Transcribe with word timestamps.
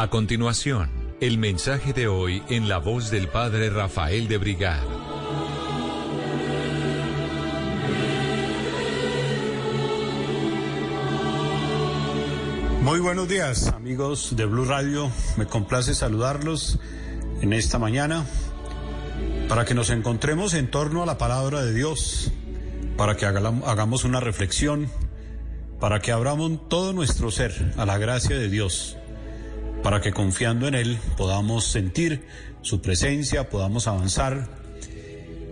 A 0.00 0.08
continuación, 0.08 0.88
el 1.20 1.36
mensaje 1.36 1.92
de 1.92 2.08
hoy 2.08 2.42
en 2.48 2.70
la 2.70 2.78
voz 2.78 3.10
del 3.10 3.28
Padre 3.28 3.68
Rafael 3.68 4.28
de 4.28 4.38
Brigad. 4.38 4.82
Muy 12.80 12.98
buenos 13.00 13.28
días, 13.28 13.68
amigos 13.68 14.34
de 14.36 14.46
Blue 14.46 14.64
Radio. 14.64 15.12
Me 15.36 15.44
complace 15.44 15.94
saludarlos 15.94 16.78
en 17.42 17.52
esta 17.52 17.78
mañana 17.78 18.24
para 19.50 19.66
que 19.66 19.74
nos 19.74 19.90
encontremos 19.90 20.54
en 20.54 20.70
torno 20.70 21.02
a 21.02 21.06
la 21.06 21.18
palabra 21.18 21.62
de 21.62 21.74
Dios, 21.74 22.32
para 22.96 23.18
que 23.18 23.26
hagamos 23.26 24.04
una 24.04 24.20
reflexión, 24.20 24.88
para 25.78 26.00
que 26.00 26.10
abramos 26.10 26.70
todo 26.70 26.94
nuestro 26.94 27.30
ser 27.30 27.74
a 27.76 27.84
la 27.84 27.98
gracia 27.98 28.38
de 28.38 28.48
Dios, 28.48 28.96
para 29.82 30.00
que 30.00 30.12
confiando 30.12 30.68
en 30.68 30.74
Él 30.74 30.98
podamos 31.16 31.64
sentir 31.66 32.26
su 32.62 32.80
presencia, 32.80 33.48
podamos 33.48 33.86
avanzar 33.86 34.48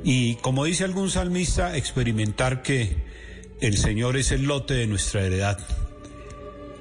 y, 0.05 0.37
como 0.37 0.65
dice 0.65 0.85
algún 0.85 1.11
salmista, 1.11 1.77
experimentar 1.77 2.63
que 2.63 2.97
el 3.61 3.77
Señor 3.77 4.17
es 4.17 4.31
el 4.31 4.45
lote 4.45 4.75
de 4.75 4.87
nuestra 4.87 5.23
heredad 5.23 5.59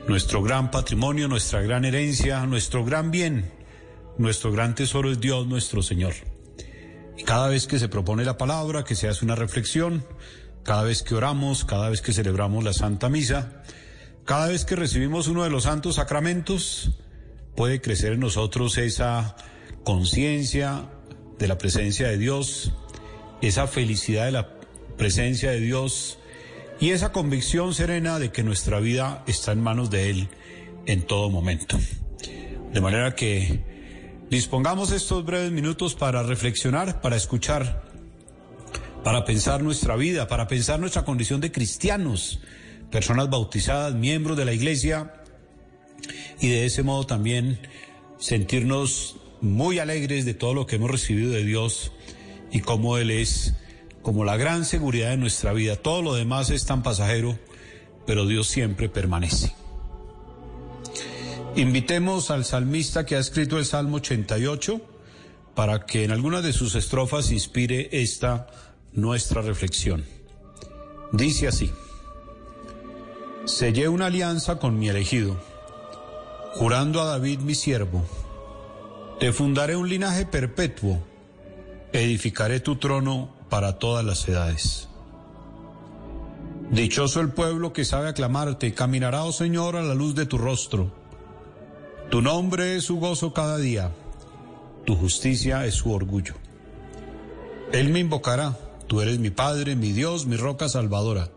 nuestro 0.08 0.42
gran 0.42 0.72
patrimonio, 0.72 1.28
nuestra 1.28 1.62
gran 1.62 1.84
herencia, 1.84 2.46
nuestro 2.46 2.86
gran 2.86 3.12
bien, 3.12 3.52
nuestro 4.18 4.52
gran 4.52 4.74
tesoro 4.74 5.12
es 5.12 5.20
Dios 5.20 5.46
nuestro 5.48 5.84
Señor. 5.84 6.14
Y 7.18 7.24
cada 7.24 7.50
vez 7.50 7.68
que 7.68 7.78
se 7.78 7.90
propone 7.90 8.24
la 8.24 8.38
palabra, 8.38 8.84
que 8.84 8.96
se 8.96 9.10
hace 9.10 9.26
una 9.26 9.36
reflexión, 9.36 10.06
cada 10.64 10.84
vez 10.84 11.04
que 11.04 11.16
oramos, 11.16 11.66
cada 11.66 11.90
vez 11.90 12.02
que 12.02 12.14
celebramos 12.14 12.64
la 12.64 12.74
Santa 12.74 13.10
Misa, 13.10 13.64
cada 14.24 14.48
vez 14.48 14.64
que 14.66 14.76
recibimos 14.76 15.28
uno 15.28 15.44
de 15.44 15.50
los 15.50 15.64
santos 15.64 15.96
sacramentos, 15.96 16.92
puede 17.58 17.82
crecer 17.82 18.14
en 18.14 18.20
nosotros 18.20 18.78
esa 18.78 19.36
conciencia 19.84 20.92
de 21.40 21.48
la 21.48 21.58
presencia 21.58 22.08
de 22.08 22.20
Dios, 22.20 22.72
esa 23.42 23.66
felicidad 23.66 24.26
de 24.26 24.32
la 24.32 24.50
presencia 24.96 25.50
de 25.50 25.60
Dios, 25.60 26.20
y 26.80 26.92
esa 26.92 27.12
convicción 27.12 27.74
serena 27.74 28.20
de 28.20 28.32
que 28.32 28.44
nuestra 28.44 28.80
vida 28.80 29.24
está 29.26 29.54
en 29.54 29.62
manos 29.62 29.90
de 29.90 30.12
Él 30.12 30.30
en 30.86 31.02
todo 31.02 31.32
momento. 31.32 31.80
De 32.72 32.80
manera 32.80 33.16
que 33.16 33.64
dispongamos 34.30 34.92
estos 34.92 35.26
breves 35.26 35.52
minutos 35.52 35.96
para 35.96 36.22
reflexionar, 36.22 37.02
para 37.02 37.16
escuchar, 37.16 37.84
para 39.04 39.26
pensar 39.26 39.64
nuestra 39.64 39.96
vida, 39.96 40.28
para 40.28 40.48
pensar 40.48 40.80
nuestra 40.80 41.04
condición 41.04 41.42
de 41.42 41.52
cristianos, 41.52 42.40
personas 42.92 43.32
bautizadas, 43.32 43.96
miembros 43.96 44.38
de 44.38 44.46
la 44.46 44.54
iglesia, 44.54 45.17
y 46.40 46.50
de 46.50 46.66
ese 46.66 46.84
modo 46.84 47.06
también 47.06 47.60
sentirnos 48.20 49.18
muy 49.42 49.80
alegres 49.80 50.26
de 50.26 50.34
todo 50.34 50.54
lo 50.54 50.66
que 50.66 50.78
hemos 50.78 50.92
recibido 50.92 51.32
de 51.32 51.44
Dios 51.44 51.92
y 52.52 52.62
cómo 52.62 52.98
Él 52.98 53.12
es 53.12 53.54
como 54.02 54.24
la 54.24 54.38
gran 54.38 54.66
seguridad 54.66 55.10
de 55.10 55.18
nuestra 55.18 55.54
vida. 55.54 55.76
Todo 55.76 56.02
lo 56.02 56.14
demás 56.16 56.50
es 56.50 56.66
tan 56.66 56.82
pasajero, 56.84 57.38
pero 58.06 58.26
Dios 58.26 58.48
siempre 58.48 58.90
permanece. 58.90 59.54
Invitemos 61.56 62.32
al 62.32 62.46
salmista 62.46 63.06
que 63.06 63.16
ha 63.16 63.20
escrito 63.20 63.58
el 63.58 63.66
Salmo 63.66 63.98
88 63.98 64.82
para 65.56 65.86
que 65.86 66.04
en 66.04 66.12
algunas 66.12 66.44
de 66.44 66.54
sus 66.54 66.76
estrofas 66.76 67.32
inspire 67.32 67.90
esta 67.92 68.48
nuestra 68.94 69.42
reflexión. 69.42 70.06
Dice 71.12 71.48
así, 71.48 71.72
Sellé 73.46 73.88
una 73.88 74.08
alianza 74.08 74.60
con 74.60 74.78
mi 74.78 74.90
elegido, 74.90 75.40
jurando 76.54 77.02
a 77.02 77.06
David 77.06 77.40
mi 77.40 77.56
siervo, 77.56 78.04
te 79.20 79.32
fundaré 79.32 79.76
un 79.76 79.90
linaje 79.90 80.26
perpetuo, 80.26 81.00
edificaré 81.92 82.60
tu 82.60 82.76
trono 82.76 83.30
para 83.50 83.80
todas 83.80 84.06
las 84.06 84.28
edades. 84.28 84.88
Dichoso 86.72 87.22
el 87.22 87.30
pueblo 87.30 87.74
que 87.74 87.86
sabe 87.86 88.10
aclamarte, 88.10 88.74
caminará, 88.74 89.24
oh 89.24 89.32
Señor, 89.32 89.76
a 89.76 89.84
la 89.84 89.96
luz 89.96 90.16
de 90.16 90.26
tu 90.26 90.38
rostro. 90.38 90.92
Tu 92.10 92.22
nombre 92.22 92.76
es 92.76 92.86
su 92.86 92.98
gozo 93.00 93.34
cada 93.34 93.58
día, 93.58 93.92
tu 94.86 94.96
justicia 94.96 95.66
es 95.66 95.76
su 95.76 95.92
orgullo. 95.92 96.36
Él 97.72 97.90
me 97.90 98.00
invocará, 98.00 98.58
tú 98.88 99.02
eres 99.02 99.20
mi 99.20 99.30
Padre, 99.30 99.76
mi 99.76 99.92
Dios, 99.92 100.26
mi 100.26 100.38
roca 100.38 100.70
salvadora. 100.70 101.30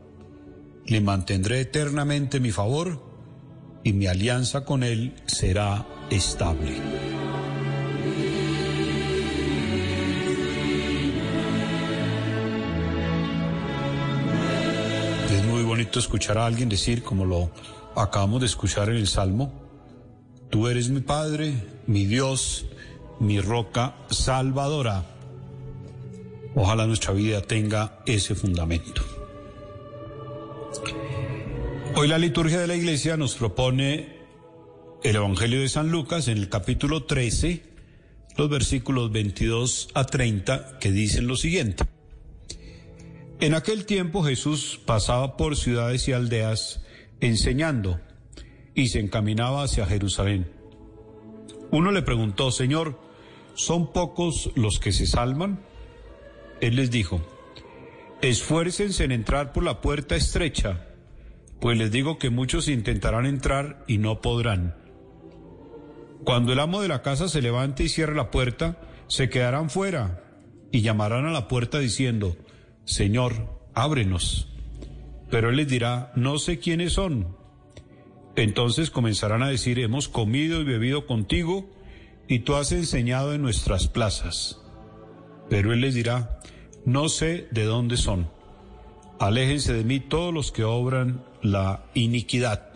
Le 0.86 1.00
mantendré 1.00 1.60
eternamente 1.60 2.40
mi 2.40 2.52
favor 2.52 3.09
y 3.82 3.92
mi 3.92 4.06
alianza 4.06 4.64
con 4.64 4.82
Él 4.82 5.14
será 5.26 5.86
estable. 6.10 6.80
escuchar 15.98 16.38
a 16.38 16.46
alguien 16.46 16.68
decir, 16.68 17.02
como 17.02 17.24
lo 17.24 17.50
acabamos 17.96 18.40
de 18.40 18.46
escuchar 18.46 18.88
en 18.88 18.96
el 18.96 19.08
Salmo, 19.08 19.52
tú 20.50 20.68
eres 20.68 20.88
mi 20.90 21.00
Padre, 21.00 21.54
mi 21.86 22.04
Dios, 22.04 22.66
mi 23.18 23.40
roca 23.40 23.96
salvadora. 24.10 25.04
Ojalá 26.54 26.86
nuestra 26.86 27.12
vida 27.12 27.42
tenga 27.42 28.00
ese 28.06 28.34
fundamento. 28.34 29.19
Hoy 31.96 32.06
la 32.08 32.18
liturgia 32.18 32.60
de 32.60 32.66
la 32.66 32.76
iglesia 32.76 33.16
nos 33.16 33.34
propone 33.34 34.20
el 35.02 35.16
Evangelio 35.16 35.60
de 35.60 35.68
San 35.68 35.90
Lucas 35.90 36.28
en 36.28 36.38
el 36.38 36.48
capítulo 36.48 37.04
13, 37.04 37.62
los 38.36 38.48
versículos 38.48 39.10
22 39.10 39.88
a 39.94 40.04
30, 40.04 40.78
que 40.78 40.92
dicen 40.92 41.26
lo 41.26 41.36
siguiente. 41.36 41.84
En 43.40 43.54
aquel 43.54 43.86
tiempo 43.86 44.22
Jesús 44.22 44.80
pasaba 44.86 45.36
por 45.36 45.56
ciudades 45.56 46.06
y 46.08 46.12
aldeas 46.12 46.80
enseñando 47.20 48.00
y 48.74 48.88
se 48.88 49.00
encaminaba 49.00 49.64
hacia 49.64 49.86
Jerusalén. 49.86 50.50
Uno 51.70 51.90
le 51.90 52.02
preguntó, 52.02 52.50
Señor, 52.50 53.00
¿son 53.54 53.92
pocos 53.92 54.50
los 54.54 54.78
que 54.78 54.92
se 54.92 55.06
salvan? 55.06 55.60
Él 56.60 56.76
les 56.76 56.90
dijo, 56.90 57.20
esfuércense 58.22 59.04
en 59.04 59.12
entrar 59.12 59.52
por 59.52 59.64
la 59.64 59.80
puerta 59.80 60.14
estrecha, 60.14 60.86
pues 61.60 61.76
les 61.76 61.90
digo 61.90 62.18
que 62.18 62.30
muchos 62.30 62.68
intentarán 62.68 63.26
entrar 63.26 63.84
y 63.86 63.98
no 63.98 64.20
podrán. 64.20 64.74
Cuando 66.24 66.52
el 66.52 66.60
amo 66.60 66.80
de 66.82 66.88
la 66.88 67.02
casa 67.02 67.28
se 67.28 67.42
levante 67.42 67.84
y 67.84 67.88
cierre 67.88 68.14
la 68.14 68.30
puerta, 68.30 68.78
se 69.08 69.28
quedarán 69.28 69.70
fuera 69.70 70.22
y 70.72 70.82
llamarán 70.82 71.26
a 71.26 71.32
la 71.32 71.48
puerta 71.48 71.78
diciendo, 71.78 72.36
Señor, 72.84 73.60
ábrenos. 73.74 74.48
Pero 75.30 75.50
él 75.50 75.56
les 75.56 75.68
dirá, 75.68 76.12
no 76.16 76.38
sé 76.38 76.58
quiénes 76.58 76.94
son. 76.94 77.36
Entonces 78.36 78.90
comenzarán 78.90 79.42
a 79.42 79.48
decir, 79.48 79.78
hemos 79.78 80.08
comido 80.08 80.60
y 80.60 80.64
bebido 80.64 81.06
contigo 81.06 81.68
y 82.28 82.40
tú 82.40 82.54
has 82.54 82.72
enseñado 82.72 83.34
en 83.34 83.42
nuestras 83.42 83.88
plazas. 83.88 84.60
Pero 85.48 85.72
él 85.72 85.80
les 85.80 85.94
dirá, 85.94 86.40
no 86.84 87.08
sé 87.08 87.48
de 87.50 87.64
dónde 87.64 87.96
son. 87.96 88.30
Aléjense 89.20 89.74
de 89.74 89.84
mí 89.84 90.00
todos 90.00 90.32
los 90.32 90.50
que 90.50 90.64
obran 90.64 91.22
la 91.42 91.84
iniquidad. 91.92 92.70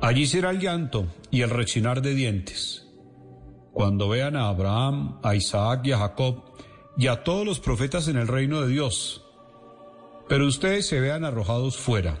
Allí 0.00 0.26
será 0.26 0.48
el 0.48 0.60
llanto 0.60 1.08
y 1.30 1.42
el 1.42 1.50
rechinar 1.50 2.00
de 2.00 2.14
dientes. 2.14 2.88
Cuando 3.70 4.08
vean 4.08 4.34
a 4.34 4.48
Abraham, 4.48 5.18
a 5.22 5.34
Isaac 5.34 5.82
y 5.84 5.92
a 5.92 5.98
Jacob, 5.98 6.42
y 6.96 7.08
a 7.08 7.22
todos 7.22 7.44
los 7.44 7.60
profetas 7.60 8.08
en 8.08 8.16
el 8.16 8.28
reino 8.28 8.62
de 8.62 8.68
Dios. 8.68 9.22
Pero 10.26 10.46
ustedes 10.46 10.86
se 10.86 11.00
vean 11.00 11.26
arrojados 11.26 11.76
fuera, 11.76 12.18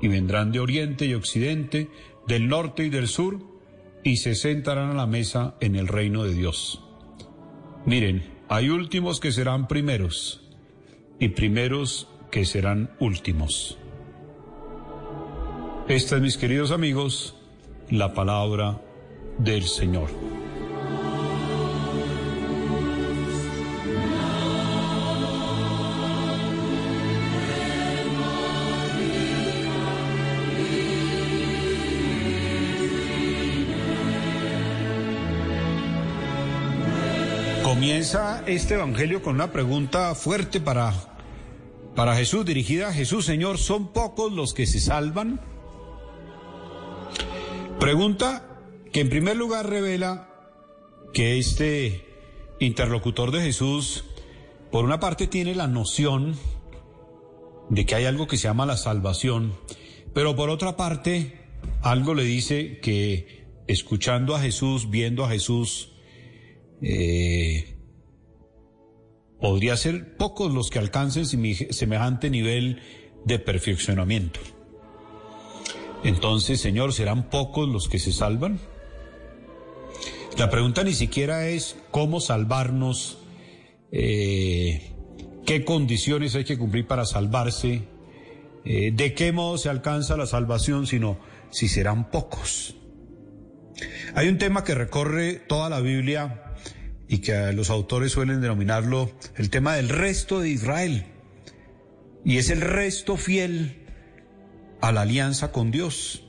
y 0.00 0.06
vendrán 0.06 0.52
de 0.52 0.60
oriente 0.60 1.06
y 1.06 1.14
occidente, 1.14 1.90
del 2.28 2.46
norte 2.46 2.84
y 2.84 2.90
del 2.90 3.08
sur, 3.08 3.40
y 4.04 4.18
se 4.18 4.36
sentarán 4.36 4.90
a 4.90 4.94
la 4.94 5.06
mesa 5.08 5.56
en 5.60 5.74
el 5.74 5.88
reino 5.88 6.22
de 6.22 6.34
Dios. 6.34 6.84
Miren, 7.84 8.38
hay 8.48 8.68
últimos 8.68 9.18
que 9.18 9.32
serán 9.32 9.66
primeros, 9.66 10.49
y 11.20 11.28
primeros 11.28 12.08
que 12.32 12.44
serán 12.44 12.90
últimos. 12.98 13.78
Esta 15.86 16.16
es, 16.16 16.22
mis 16.22 16.36
queridos 16.36 16.70
amigos, 16.70 17.36
la 17.90 18.14
palabra 18.14 18.80
del 19.38 19.64
Señor. 19.64 20.08
Comienza 37.62 38.42
este 38.46 38.74
Evangelio 38.74 39.22
con 39.22 39.36
una 39.36 39.52
pregunta 39.52 40.14
fuerte 40.14 40.60
para, 40.60 40.92
para 42.00 42.16
Jesús, 42.16 42.46
dirigida 42.46 42.88
a 42.88 42.92
Jesús, 42.94 43.26
Señor, 43.26 43.58
¿son 43.58 43.92
pocos 43.92 44.32
los 44.32 44.54
que 44.54 44.64
se 44.66 44.80
salvan? 44.80 45.38
Pregunta 47.78 48.58
que 48.90 49.00
en 49.00 49.10
primer 49.10 49.36
lugar 49.36 49.68
revela 49.68 50.30
que 51.12 51.38
este 51.38 52.06
interlocutor 52.58 53.32
de 53.32 53.42
Jesús, 53.42 54.06
por 54.72 54.86
una 54.86 54.98
parte 54.98 55.26
tiene 55.26 55.54
la 55.54 55.66
noción 55.66 56.38
de 57.68 57.84
que 57.84 57.96
hay 57.96 58.06
algo 58.06 58.26
que 58.26 58.38
se 58.38 58.44
llama 58.44 58.64
la 58.64 58.78
salvación, 58.78 59.52
pero 60.14 60.34
por 60.34 60.48
otra 60.48 60.78
parte 60.78 61.38
algo 61.82 62.14
le 62.14 62.24
dice 62.24 62.78
que 62.80 63.44
escuchando 63.66 64.34
a 64.34 64.40
Jesús, 64.40 64.88
viendo 64.88 65.22
a 65.22 65.28
Jesús, 65.28 65.92
eh, 66.80 67.76
podría 69.40 69.76
ser 69.76 70.16
pocos 70.16 70.52
los 70.52 70.70
que 70.70 70.78
alcancen 70.78 71.26
semejante 71.26 72.30
nivel 72.30 72.80
de 73.24 73.38
perfeccionamiento. 73.38 74.40
Entonces, 76.04 76.60
Señor, 76.60 76.92
¿serán 76.92 77.28
pocos 77.28 77.68
los 77.68 77.88
que 77.88 77.98
se 77.98 78.12
salvan? 78.12 78.58
La 80.38 80.48
pregunta 80.48 80.84
ni 80.84 80.94
siquiera 80.94 81.48
es 81.48 81.76
cómo 81.90 82.20
salvarnos, 82.20 83.18
eh, 83.92 84.92
qué 85.44 85.64
condiciones 85.64 86.34
hay 86.34 86.44
que 86.44 86.56
cumplir 86.56 86.86
para 86.86 87.04
salvarse, 87.04 87.82
eh, 88.64 88.92
de 88.94 89.14
qué 89.14 89.32
modo 89.32 89.58
se 89.58 89.68
alcanza 89.68 90.16
la 90.16 90.26
salvación, 90.26 90.86
sino 90.86 91.18
si 91.50 91.68
serán 91.68 92.10
pocos. 92.10 92.76
Hay 94.14 94.28
un 94.28 94.38
tema 94.38 94.64
que 94.64 94.74
recorre 94.74 95.34
toda 95.34 95.68
la 95.68 95.80
Biblia 95.80 96.49
y 97.10 97.18
que 97.18 97.52
los 97.52 97.70
autores 97.70 98.12
suelen 98.12 98.40
denominarlo 98.40 99.10
el 99.34 99.50
tema 99.50 99.74
del 99.74 99.88
resto 99.88 100.38
de 100.38 100.48
Israel. 100.48 101.06
Y 102.24 102.38
es 102.38 102.50
el 102.50 102.60
resto 102.60 103.16
fiel 103.16 103.84
a 104.80 104.92
la 104.92 105.00
alianza 105.00 105.50
con 105.50 105.72
Dios. 105.72 106.22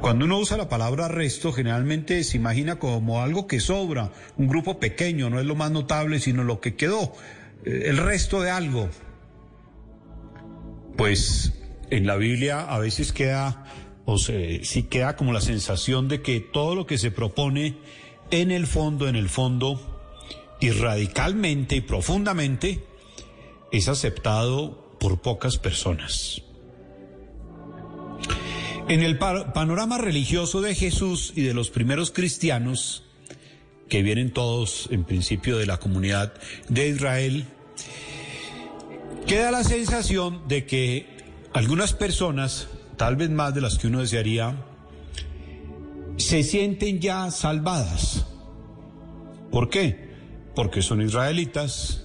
Cuando 0.00 0.24
uno 0.24 0.38
usa 0.38 0.56
la 0.56 0.68
palabra 0.68 1.08
resto, 1.08 1.52
generalmente 1.52 2.22
se 2.22 2.36
imagina 2.36 2.78
como 2.78 3.20
algo 3.20 3.48
que 3.48 3.58
sobra, 3.58 4.12
un 4.36 4.46
grupo 4.46 4.78
pequeño, 4.78 5.30
no 5.30 5.40
es 5.40 5.46
lo 5.46 5.56
más 5.56 5.72
notable, 5.72 6.20
sino 6.20 6.44
lo 6.44 6.60
que 6.60 6.76
quedó, 6.76 7.12
eh, 7.64 7.86
el 7.86 7.96
resto 7.96 8.40
de 8.40 8.52
algo. 8.52 8.88
Pues 10.96 11.54
en 11.90 12.06
la 12.06 12.14
Biblia 12.14 12.60
a 12.60 12.78
veces 12.78 13.12
queda, 13.12 13.66
o 14.04 14.16
sea, 14.16 14.60
sí 14.62 14.84
queda 14.84 15.16
como 15.16 15.32
la 15.32 15.40
sensación 15.40 16.06
de 16.06 16.22
que 16.22 16.38
todo 16.38 16.76
lo 16.76 16.86
que 16.86 16.98
se 16.98 17.10
propone, 17.10 17.78
en 18.30 18.50
el 18.50 18.66
fondo, 18.66 19.08
en 19.08 19.16
el 19.16 19.28
fondo, 19.28 19.80
y 20.60 20.70
radicalmente 20.70 21.76
y 21.76 21.80
profundamente, 21.80 22.84
es 23.72 23.88
aceptado 23.88 24.96
por 24.98 25.20
pocas 25.20 25.58
personas. 25.58 26.42
En 28.88 29.02
el 29.02 29.18
panorama 29.18 29.98
religioso 29.98 30.60
de 30.60 30.74
Jesús 30.74 31.32
y 31.36 31.42
de 31.42 31.54
los 31.54 31.70
primeros 31.70 32.10
cristianos, 32.10 33.04
que 33.88 34.02
vienen 34.02 34.32
todos 34.32 34.88
en 34.90 35.04
principio 35.04 35.58
de 35.58 35.66
la 35.66 35.78
comunidad 35.78 36.32
de 36.68 36.88
Israel, 36.88 37.46
queda 39.26 39.50
la 39.50 39.64
sensación 39.64 40.46
de 40.48 40.64
que 40.64 41.06
algunas 41.52 41.92
personas, 41.92 42.68
tal 42.96 43.16
vez 43.16 43.30
más 43.30 43.54
de 43.54 43.60
las 43.60 43.78
que 43.78 43.86
uno 43.86 44.00
desearía, 44.00 44.56
se 46.18 46.42
sienten 46.42 47.00
ya 47.00 47.30
salvadas. 47.30 48.26
¿Por 49.50 49.70
qué? 49.70 50.08
Porque 50.54 50.82
son 50.82 51.00
israelitas, 51.00 52.04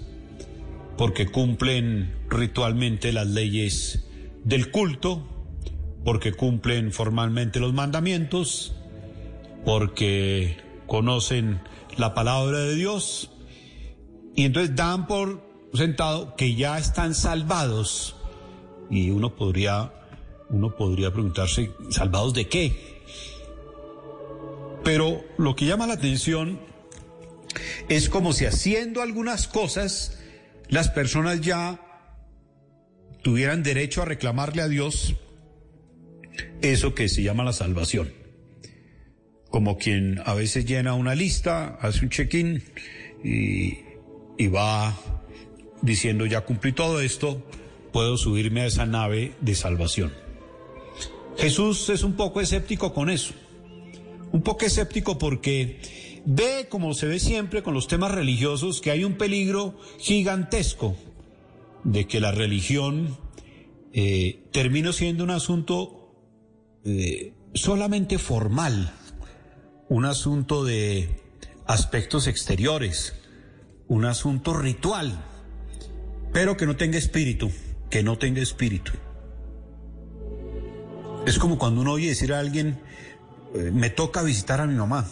porque 0.98 1.28
cumplen 1.28 2.16
ritualmente 2.30 3.12
las 3.12 3.28
leyes 3.28 4.08
del 4.44 4.72
culto, 4.72 5.28
porque 6.06 6.34
cumplen 6.34 6.92
formalmente 6.92 7.60
los 7.60 7.74
mandamientos, 7.74 8.76
porque 9.66 10.58
conocen 10.88 11.62
la 11.98 12.14
palabra 12.14 12.60
de 12.60 12.76
Dios 12.76 13.32
y 14.36 14.46
entonces 14.46 14.76
dan 14.76 15.08
por 15.08 15.42
sentado 15.74 16.36
que 16.36 16.56
ya 16.56 16.78
están 16.78 17.16
salvados 17.16 18.16
y 18.90 19.10
uno 19.10 19.36
podría 19.36 19.92
uno 20.50 20.76
podría 20.76 21.12
preguntarse 21.12 21.72
salvados 21.90 22.34
de 22.34 22.48
qué. 22.48 22.93
Pero 24.84 25.24
lo 25.38 25.56
que 25.56 25.66
llama 25.66 25.88
la 25.88 25.94
atención 25.94 26.60
es 27.90 28.10
como 28.10 28.34
si 28.34 28.46
haciendo 28.46 29.02
algunas 29.02 29.48
cosas 29.48 30.20
las 30.70 30.90
personas 30.90 31.42
ya 31.42 31.80
tuvieran 33.22 33.64
derecho 33.64 34.02
a 34.02 34.06
reclamarle 34.06 34.62
a 34.62 34.68
Dios 34.68 35.16
eso 36.62 36.96
que 36.96 37.10
se 37.10 37.24
llama 37.24 37.44
la 37.44 37.54
salvación. 37.54 38.14
Como 39.50 39.78
quien 39.78 40.20
a 40.26 40.34
veces 40.34 40.66
llena 40.66 40.96
una 40.96 41.16
lista, 41.16 41.78
hace 41.80 42.06
un 42.06 42.10
check-in 42.10 42.64
y, 43.24 43.84
va 44.48 44.98
diciendo 45.82 46.26
ya 46.26 46.42
cumplí 46.42 46.74
todo 46.74 47.00
esto, 47.00 47.48
puedo 47.94 48.18
subirme 48.18 48.62
a 48.62 48.66
esa 48.66 48.86
nave 48.86 49.34
de 49.42 49.56
salvación. 49.56 50.12
Jesús 51.38 51.90
es 51.90 52.04
un 52.04 52.14
poco 52.14 52.42
escéptico 52.42 52.94
con 52.94 53.10
eso. 53.10 53.34
Un 54.34 54.42
poco 54.42 54.66
escéptico 54.66 55.20
porque 55.20 55.80
ve, 56.26 56.68
como 56.68 56.96
se 56.96 57.06
ve 57.06 57.20
siempre 57.20 57.62
con 57.62 57.76
los 57.76 57.88
temas 57.88 58.12
religiosos, 58.12 58.82
que 58.82 58.90
hay 58.90 59.04
un 59.04 59.14
peligro 59.14 59.78
gigantesco 60.00 60.98
de 61.84 62.08
que 62.08 62.20
la 62.20 62.32
religión 62.32 63.16
eh, 63.94 64.44
termine 64.52 64.92
siendo 64.92 65.24
un 65.24 65.30
asunto 65.30 66.16
eh, 66.84 67.34
solamente 67.54 68.18
formal, 68.18 68.92
un 69.88 70.06
asunto 70.06 70.66
de 70.66 71.10
aspectos 71.68 72.26
exteriores, 72.26 73.14
un 73.88 74.06
asunto 74.06 74.56
ritual, 74.56 75.24
pero 76.34 76.58
que 76.58 76.66
no 76.66 76.76
tenga 76.76 76.98
espíritu, 76.98 77.52
que 77.92 78.02
no 78.02 78.18
tenga 78.18 78.42
espíritu. 78.42 78.94
Es 81.28 81.38
como 81.38 81.60
cuando 81.60 81.82
uno 81.82 81.92
oye 81.94 82.10
decir 82.10 82.34
a 82.34 82.40
alguien, 82.40 82.80
eh, 83.54 83.72
me 83.72 83.90
toca 83.90 84.22
visitar 84.24 84.62
a 84.62 84.68
mi 84.68 84.76
mamá. 84.76 85.08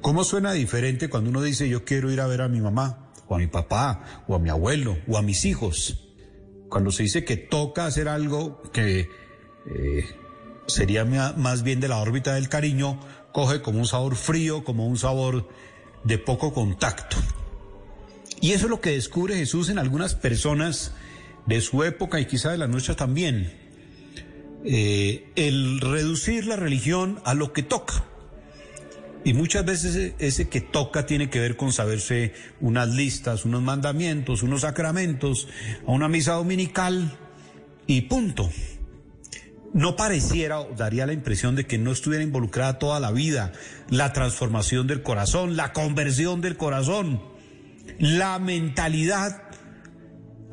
¿Cómo 0.00 0.24
suena 0.24 0.52
diferente 0.52 1.08
cuando 1.08 1.30
uno 1.30 1.42
dice 1.42 1.68
yo 1.68 1.84
quiero 1.84 2.10
ir 2.10 2.20
a 2.20 2.26
ver 2.26 2.42
a 2.42 2.48
mi 2.48 2.60
mamá, 2.60 3.12
o 3.28 3.34
a 3.34 3.38
mi 3.38 3.46
papá, 3.46 4.24
o 4.26 4.34
a 4.34 4.38
mi 4.38 4.48
abuelo, 4.48 4.98
o 5.06 5.16
a 5.16 5.22
mis 5.22 5.44
hijos? 5.44 6.08
Cuando 6.68 6.90
se 6.90 7.04
dice 7.04 7.24
que 7.24 7.36
toca 7.36 7.86
hacer 7.86 8.08
algo 8.08 8.62
que 8.72 9.08
eh, 9.66 10.04
sería 10.66 11.04
más 11.04 11.62
bien 11.62 11.80
de 11.80 11.88
la 11.88 11.98
órbita 11.98 12.34
del 12.34 12.48
cariño, 12.48 12.98
coge 13.32 13.62
como 13.62 13.78
un 13.78 13.86
sabor 13.86 14.16
frío, 14.16 14.64
como 14.64 14.86
un 14.86 14.98
sabor 14.98 15.48
de 16.04 16.18
poco 16.18 16.52
contacto. 16.52 17.16
Y 18.40 18.52
eso 18.52 18.66
es 18.66 18.70
lo 18.70 18.80
que 18.80 18.90
descubre 18.90 19.36
Jesús 19.36 19.68
en 19.68 19.78
algunas 19.78 20.14
personas 20.14 20.92
de 21.46 21.60
su 21.60 21.84
época 21.84 22.18
y 22.18 22.26
quizá 22.26 22.50
de 22.50 22.58
la 22.58 22.66
nuestra 22.66 22.96
también. 22.96 23.61
Eh, 24.64 25.30
el 25.34 25.80
reducir 25.80 26.46
la 26.46 26.56
religión 26.56 27.20
a 27.24 27.34
lo 27.34 27.52
que 27.52 27.62
toca. 27.62 28.04
Y 29.24 29.34
muchas 29.34 29.64
veces 29.64 30.14
ese 30.18 30.48
que 30.48 30.60
toca 30.60 31.06
tiene 31.06 31.30
que 31.30 31.38
ver 31.38 31.56
con 31.56 31.72
saberse 31.72 32.32
unas 32.60 32.88
listas, 32.88 33.44
unos 33.44 33.62
mandamientos, 33.62 34.42
unos 34.42 34.62
sacramentos, 34.62 35.48
a 35.86 35.92
una 35.92 36.08
misa 36.08 36.32
dominical 36.32 37.16
y 37.86 38.02
punto 38.02 38.50
no 39.72 39.96
pareciera 39.96 40.60
o 40.60 40.74
daría 40.74 41.06
la 41.06 41.12
impresión 41.12 41.56
de 41.56 41.66
que 41.66 41.78
no 41.78 41.92
estuviera 41.92 42.22
involucrada 42.22 42.78
toda 42.78 43.00
la 43.00 43.10
vida 43.10 43.52
la 43.88 44.12
transformación 44.12 44.86
del 44.86 45.02
corazón, 45.02 45.56
la 45.56 45.72
conversión 45.72 46.40
del 46.40 46.56
corazón, 46.56 47.22
la 47.98 48.38
mentalidad 48.38 49.42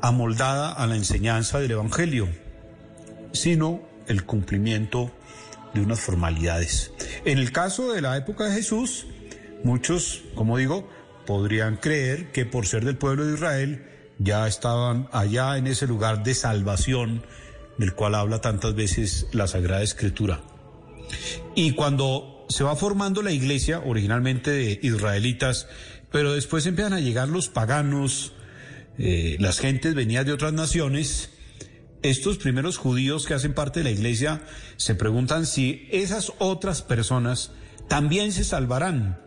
amoldada 0.00 0.72
a 0.72 0.86
la 0.86 0.96
enseñanza 0.96 1.60
del 1.60 1.72
Evangelio, 1.72 2.28
sino 3.32 3.82
el 4.10 4.24
cumplimiento 4.24 5.10
de 5.72 5.80
unas 5.80 6.00
formalidades. 6.00 6.92
En 7.24 7.38
el 7.38 7.52
caso 7.52 7.92
de 7.92 8.00
la 8.00 8.16
época 8.16 8.44
de 8.44 8.54
Jesús, 8.54 9.06
muchos, 9.62 10.22
como 10.34 10.58
digo, 10.58 10.88
podrían 11.26 11.76
creer 11.76 12.32
que 12.32 12.44
por 12.44 12.66
ser 12.66 12.84
del 12.84 12.96
pueblo 12.96 13.24
de 13.24 13.34
Israel 13.34 13.86
ya 14.18 14.46
estaban 14.46 15.08
allá 15.12 15.56
en 15.56 15.66
ese 15.66 15.86
lugar 15.86 16.24
de 16.24 16.34
salvación 16.34 17.22
del 17.78 17.94
cual 17.94 18.14
habla 18.14 18.40
tantas 18.40 18.74
veces 18.74 19.28
la 19.32 19.46
Sagrada 19.46 19.82
Escritura. 19.82 20.42
Y 21.54 21.72
cuando 21.72 22.46
se 22.48 22.64
va 22.64 22.76
formando 22.76 23.22
la 23.22 23.32
iglesia, 23.32 23.80
originalmente 23.84 24.50
de 24.50 24.80
israelitas, 24.82 25.68
pero 26.10 26.32
después 26.32 26.66
empiezan 26.66 26.94
a 26.94 27.00
llegar 27.00 27.28
los 27.28 27.48
paganos, 27.48 28.32
eh, 28.98 29.36
las 29.38 29.60
gentes 29.60 29.94
venían 29.94 30.26
de 30.26 30.32
otras 30.32 30.52
naciones, 30.52 31.30
estos 32.02 32.38
primeros 32.38 32.76
judíos 32.76 33.26
que 33.26 33.34
hacen 33.34 33.54
parte 33.54 33.80
de 33.80 33.84
la 33.84 33.90
iglesia 33.90 34.42
se 34.76 34.94
preguntan 34.94 35.46
si 35.46 35.88
esas 35.90 36.32
otras 36.38 36.82
personas 36.82 37.52
también 37.88 38.32
se 38.32 38.44
salvarán 38.44 39.20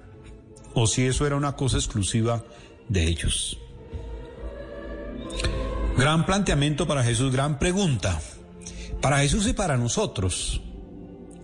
o 0.74 0.88
si 0.88 1.06
eso 1.06 1.28
era 1.28 1.36
una 1.36 1.56
cosa 1.56 1.78
exclusiva 1.78 2.44
de 2.90 3.08
ellos. 3.08 3.60
Gran 5.98 6.26
planteamiento 6.26 6.88
para 6.88 7.04
Jesús, 7.04 7.32
gran 7.32 7.60
pregunta. 7.60 8.20
Para 9.02 9.20
Jesús 9.20 9.48
y 9.48 9.54
para 9.54 9.78
nosotros. 9.78 10.62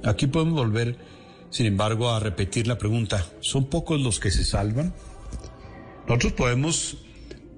Aquí 0.03 0.27
podemos 0.27 0.55
volver 0.55 0.97
sin 1.49 1.65
embargo, 1.65 2.11
a 2.11 2.19
repetir 2.19 2.67
la 2.67 2.77
pregunta, 2.77 3.25
¿son 3.39 3.65
pocos 3.65 3.99
los 3.99 4.19
que 4.19 4.29
se 4.29 4.45
salvan? 4.45 4.93
Nosotros 6.07 6.33
podemos, 6.33 6.97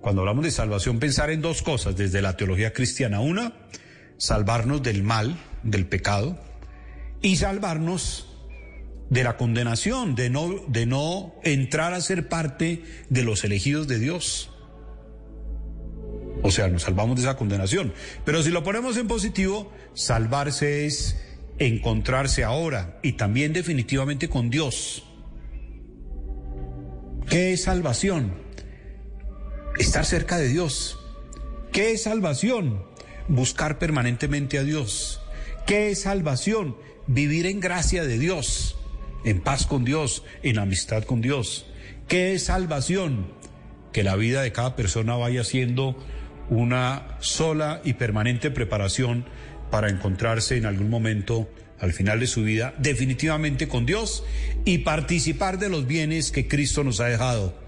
cuando 0.02 0.22
hablamos 0.22 0.44
de 0.44 0.52
salvación, 0.52 1.00
pensar 1.00 1.30
en 1.30 1.42
dos 1.42 1.62
cosas 1.62 1.96
desde 1.96 2.22
la 2.22 2.36
teología 2.36 2.74
cristiana. 2.74 3.20
Una, 3.20 3.54
salvarnos 4.18 4.82
del 4.82 5.04
mal, 5.04 5.38
del 5.64 5.86
pecado, 5.86 6.40
y 7.22 7.36
salvarnos 7.36 8.28
de 9.10 9.24
la 9.24 9.38
condenación, 9.38 10.16
de 10.16 10.30
no, 10.30 10.56
de 10.68 10.86
no 10.86 11.36
entrar 11.44 11.94
a 11.94 12.02
ser 12.02 12.30
parte 12.30 12.84
de 13.10 13.24
los 13.24 13.44
elegidos 13.44 13.88
de 13.88 14.00
Dios. 14.00 14.50
O 16.44 16.50
sea, 16.50 16.68
nos 16.70 16.84
salvamos 16.84 17.18
de 17.18 17.22
esa 17.22 17.38
condenación. 17.38 17.94
Pero 18.26 18.42
si 18.42 18.50
lo 18.50 18.64
ponemos 18.64 18.98
en 18.98 19.08
positivo, 19.08 19.72
salvarse 19.94 20.88
es 20.88 21.18
encontrarse 21.60 22.44
ahora 22.44 23.00
y 23.04 23.14
también 23.14 23.54
definitivamente 23.54 24.30
con 24.30 24.50
Dios. 24.50 25.04
¿Qué 27.30 27.54
es 27.54 27.64
salvación? 27.64 28.34
Estar 29.78 30.06
cerca 30.06 30.38
de 30.38 30.50
Dios. 30.50 31.00
¿Qué 31.72 31.92
es 31.92 32.04
salvación? 32.04 32.84
Buscar 33.28 33.80
permanentemente 33.80 34.58
a 34.58 34.64
Dios. 34.64 35.22
¿Qué 35.66 35.90
es 35.90 36.02
salvación? 36.02 36.76
Vivir 37.08 37.46
en 37.46 37.60
gracia 37.60 38.04
de 38.04 38.20
Dios, 38.20 38.78
en 39.24 39.42
paz 39.42 39.66
con 39.66 39.86
Dios, 39.86 40.24
en 40.44 40.60
amistad 40.60 41.04
con 41.04 41.22
Dios. 41.22 41.66
¿Qué 42.08 42.34
es 42.34 42.46
salvación? 42.46 43.32
Que 43.94 44.04
la 44.04 44.16
vida 44.16 44.42
de 44.42 44.52
cada 44.52 44.76
persona 44.76 45.16
vaya 45.16 45.44
siendo 45.44 45.98
una 46.50 47.18
sola 47.20 47.82
y 47.84 47.94
permanente 47.94 48.52
preparación 48.52 49.26
para 49.72 49.90
encontrarse 49.90 50.58
en 50.58 50.66
algún 50.66 50.90
momento 50.90 51.50
al 51.80 51.94
final 51.94 52.20
de 52.20 52.28
su 52.28 52.44
vida 52.44 52.76
definitivamente 52.78 53.68
con 53.68 53.86
Dios 53.86 54.24
y 54.66 54.80
participar 54.80 55.58
de 55.58 55.70
los 55.70 55.88
bienes 55.88 56.32
que 56.32 56.48
Cristo 56.48 56.84
nos 56.84 57.00
ha 57.00 57.06
dejado. 57.06 57.61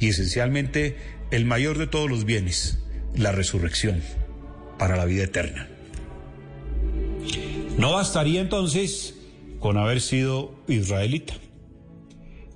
Y 0.00 0.08
esencialmente 0.08 0.96
el 1.30 1.44
mayor 1.44 1.78
de 1.78 1.86
todos 1.86 2.10
los 2.10 2.24
bienes, 2.24 2.80
la 3.14 3.30
resurrección 3.30 4.02
para 4.78 4.96
la 4.96 5.04
vida 5.04 5.24
eterna. 5.24 5.68
No 7.78 7.92
bastaría 7.92 8.40
entonces 8.40 9.14
con 9.60 9.76
haber 9.76 10.00
sido 10.00 10.54
israelita. 10.66 11.34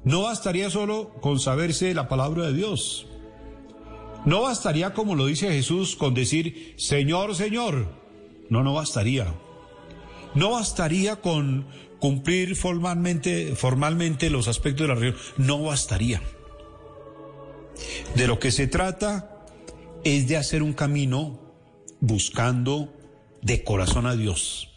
No 0.05 0.23
bastaría 0.23 0.71
solo 0.71 1.15
con 1.21 1.39
saberse 1.39 1.95
la 1.95 2.09
palabra 2.09 2.47
de 2.47 2.55
Dios. 2.55 3.07
No 4.25 4.43
bastaría, 4.43 4.95
como 4.95 5.15
lo 5.15 5.27
dice 5.27 5.53
Jesús, 5.53 5.97
con 5.97 6.15
decir, 6.15 6.75
Señor, 6.77 7.35
Señor. 7.35 7.89
No, 8.49 8.63
no 8.63 8.75
bastaría. 8.75 9.35
No 10.35 10.53
bastaría 10.53 11.17
con 11.17 11.67
cumplir 11.99 12.57
formalmente, 12.57 13.55
formalmente 13.55 14.31
los 14.31 14.49
aspectos 14.49 14.87
de 14.87 14.95
la 14.95 15.01
religión. 15.01 15.23
No 15.37 15.63
bastaría. 15.63 16.21
De 18.15 18.27
lo 18.27 18.39
que 18.39 18.53
se 18.53 18.67
trata 18.67 19.47
es 20.05 20.29
de 20.29 20.37
hacer 20.37 20.63
un 20.63 20.73
camino 20.73 21.41
buscando 22.01 22.93
de 23.43 23.65
corazón 23.65 24.07
a 24.07 24.17
Dios. 24.17 24.71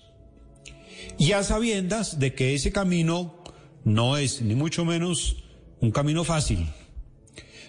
Y 1.17 1.31
a 1.31 1.43
sabiendas 1.43 2.19
de 2.19 2.33
que 2.33 2.53
ese 2.53 2.71
camino 2.71 3.43
no 3.83 4.17
es 4.17 4.41
ni 4.41 4.55
mucho 4.55 4.85
menos 4.85 5.43
un 5.79 5.91
camino 5.91 6.23
fácil. 6.23 6.67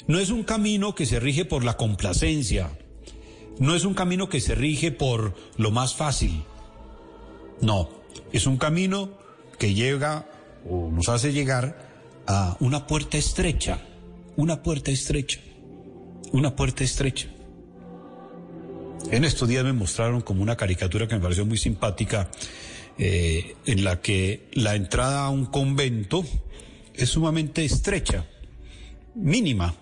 No 0.07 0.19
es 0.19 0.31
un 0.31 0.43
camino 0.43 0.95
que 0.95 1.07
se 1.07 1.21
rige 1.21 1.45
por 1.45 1.65
la 1.65 1.77
complacencia, 1.77 2.71
no 3.59 3.75
es 3.75 3.85
un 3.85 3.95
camino 3.95 4.29
que 4.29 4.41
se 4.41 4.55
rige 4.55 4.93
por 4.93 5.35
lo 5.57 5.71
más 5.71 5.95
fácil. 5.95 6.45
No, 7.61 7.91
es 8.33 8.47
un 8.47 8.57
camino 8.57 9.11
que 9.59 9.75
llega 9.75 10.27
o 10.69 10.91
nos 10.91 11.09
hace 11.09 11.33
llegar 11.33 11.89
a 12.27 12.57
una 12.61 12.87
puerta 12.87 13.19
estrecha, 13.19 13.81
una 14.39 14.63
puerta 14.63 14.93
estrecha, 14.93 15.41
una 16.31 16.55
puerta 16.55 16.85
estrecha. 16.85 17.27
En 19.11 19.25
estos 19.25 19.49
días 19.49 19.65
me 19.65 19.73
mostraron 19.73 20.21
como 20.21 20.45
una 20.45 20.57
caricatura 20.57 21.09
que 21.09 21.17
me 21.17 21.21
pareció 21.21 21.45
muy 21.45 21.59
simpática, 21.59 22.31
eh, 22.99 23.57
en 23.67 23.83
la 23.83 24.01
que 24.01 24.49
la 24.53 24.77
entrada 24.77 25.25
a 25.25 25.31
un 25.31 25.47
convento 25.47 26.25
es 26.95 27.09
sumamente 27.09 27.65
estrecha, 27.65 28.27
mínima, 29.17 29.75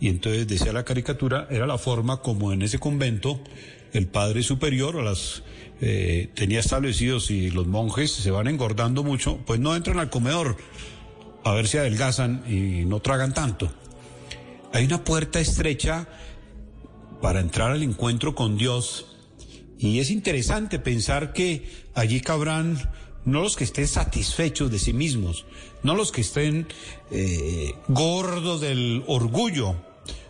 y 0.00 0.08
entonces 0.08 0.48
decía 0.48 0.72
la 0.72 0.86
caricatura, 0.86 1.46
era 1.50 1.66
la 1.66 1.76
forma 1.76 2.22
como 2.22 2.54
en 2.54 2.62
ese 2.62 2.78
convento 2.78 3.38
el 3.92 4.06
padre 4.06 4.42
superior 4.42 4.94
las 5.02 5.42
eh, 5.82 6.30
tenía 6.34 6.60
establecidos 6.60 7.30
y 7.30 7.50
los 7.50 7.66
monjes 7.66 8.12
se 8.12 8.30
van 8.30 8.48
engordando 8.48 9.04
mucho, 9.04 9.40
pues 9.44 9.60
no 9.60 9.76
entran 9.76 9.98
al 9.98 10.08
comedor 10.08 10.56
a 11.44 11.52
ver 11.52 11.68
si 11.68 11.78
adelgazan 11.78 12.44
y 12.48 12.84
no 12.84 13.00
tragan 13.00 13.34
tanto. 13.34 13.70
Hay 14.72 14.84
una 14.84 15.04
puerta 15.04 15.40
estrecha 15.40 16.06
para 17.20 17.40
entrar 17.40 17.70
al 17.70 17.82
encuentro 17.82 18.34
con 18.34 18.56
Dios 18.56 19.06
y 19.78 20.00
es 20.00 20.10
interesante 20.10 20.78
pensar 20.78 21.32
que 21.32 21.68
allí 21.94 22.20
cabrán 22.20 22.78
no 23.24 23.42
los 23.42 23.56
que 23.56 23.64
estén 23.64 23.86
satisfechos 23.86 24.70
de 24.70 24.78
sí 24.78 24.92
mismos, 24.92 25.44
no 25.82 25.94
los 25.94 26.12
que 26.12 26.22
estén 26.22 26.66
eh, 27.10 27.74
gordos 27.88 28.60
del 28.60 29.04
orgullo, 29.06 29.76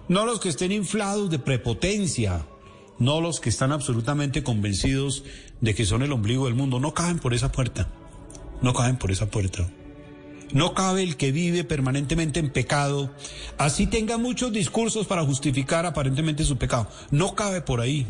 no 0.09 0.27
los 0.27 0.41
que 0.41 0.49
estén 0.49 0.73
inflados 0.73 1.31
de 1.31 1.39
prepotencia, 1.39 2.47
no 2.99 3.21
los 3.21 3.41
que 3.41 3.49
están 3.49 3.73
absolutamente 3.73 4.43
convencidos 4.43 5.25
de 5.61 5.75
que 5.75 5.87
son 5.87 6.03
el 6.03 6.13
ombligo 6.13 6.47
del 6.47 6.55
mundo, 6.55 6.81
no 6.81 6.93
caben 6.93 7.19
por 7.19 7.35
esa 7.35 7.53
puerta, 7.53 7.89
no 8.63 8.75
caben 8.75 8.97
por 8.97 9.11
esa 9.11 9.31
puerta. 9.31 9.69
No 10.53 10.75
cabe 10.75 11.03
el 11.03 11.17
que 11.17 11.31
vive 11.31 11.65
permanentemente 11.65 12.41
en 12.41 12.51
pecado, 12.51 13.11
así 13.59 13.87
tenga 13.87 14.17
muchos 14.17 14.53
discursos 14.53 15.07
para 15.07 15.25
justificar 15.25 15.85
aparentemente 15.85 16.45
su 16.45 16.57
pecado. 16.57 16.89
No 17.11 17.35
cabe 17.35 17.61
por 17.61 17.81
ahí. 17.81 18.07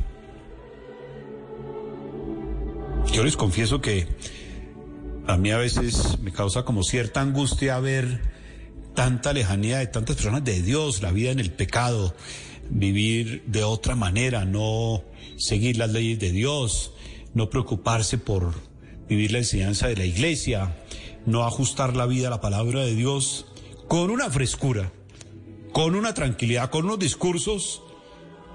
Yo 3.12 3.24
les 3.24 3.36
confieso 3.36 3.80
que 3.80 4.06
a 5.26 5.36
mí 5.36 5.50
a 5.50 5.58
veces 5.58 6.18
me 6.20 6.32
causa 6.32 6.64
como 6.64 6.84
cierta 6.84 7.20
angustia 7.20 7.78
ver 7.80 8.20
tanta 8.94 9.32
lejanía 9.32 9.78
de 9.78 9.86
tantas 9.86 10.16
personas 10.16 10.44
de 10.44 10.62
Dios, 10.62 11.02
la 11.02 11.10
vida 11.10 11.30
en 11.30 11.38
el 11.38 11.50
pecado, 11.50 12.14
vivir 12.70 13.42
de 13.46 13.64
otra 13.64 13.94
manera, 13.94 14.44
no 14.44 15.04
seguir 15.36 15.76
las 15.76 15.90
leyes 15.90 16.18
de 16.18 16.32
Dios, 16.32 16.92
no 17.34 17.50
preocuparse 17.50 18.18
por 18.18 18.54
vivir 19.08 19.32
la 19.32 19.38
enseñanza 19.38 19.88
de 19.88 19.96
la 19.96 20.04
iglesia, 20.04 20.76
no 21.28 21.44
ajustar 21.44 21.94
la 21.94 22.06
vida 22.06 22.28
a 22.28 22.30
la 22.30 22.40
palabra 22.40 22.80
de 22.80 22.94
Dios 22.94 23.46
con 23.86 24.10
una 24.10 24.30
frescura, 24.30 24.92
con 25.72 25.94
una 25.94 26.14
tranquilidad, 26.14 26.70
con 26.70 26.86
unos 26.86 26.98
discursos 26.98 27.82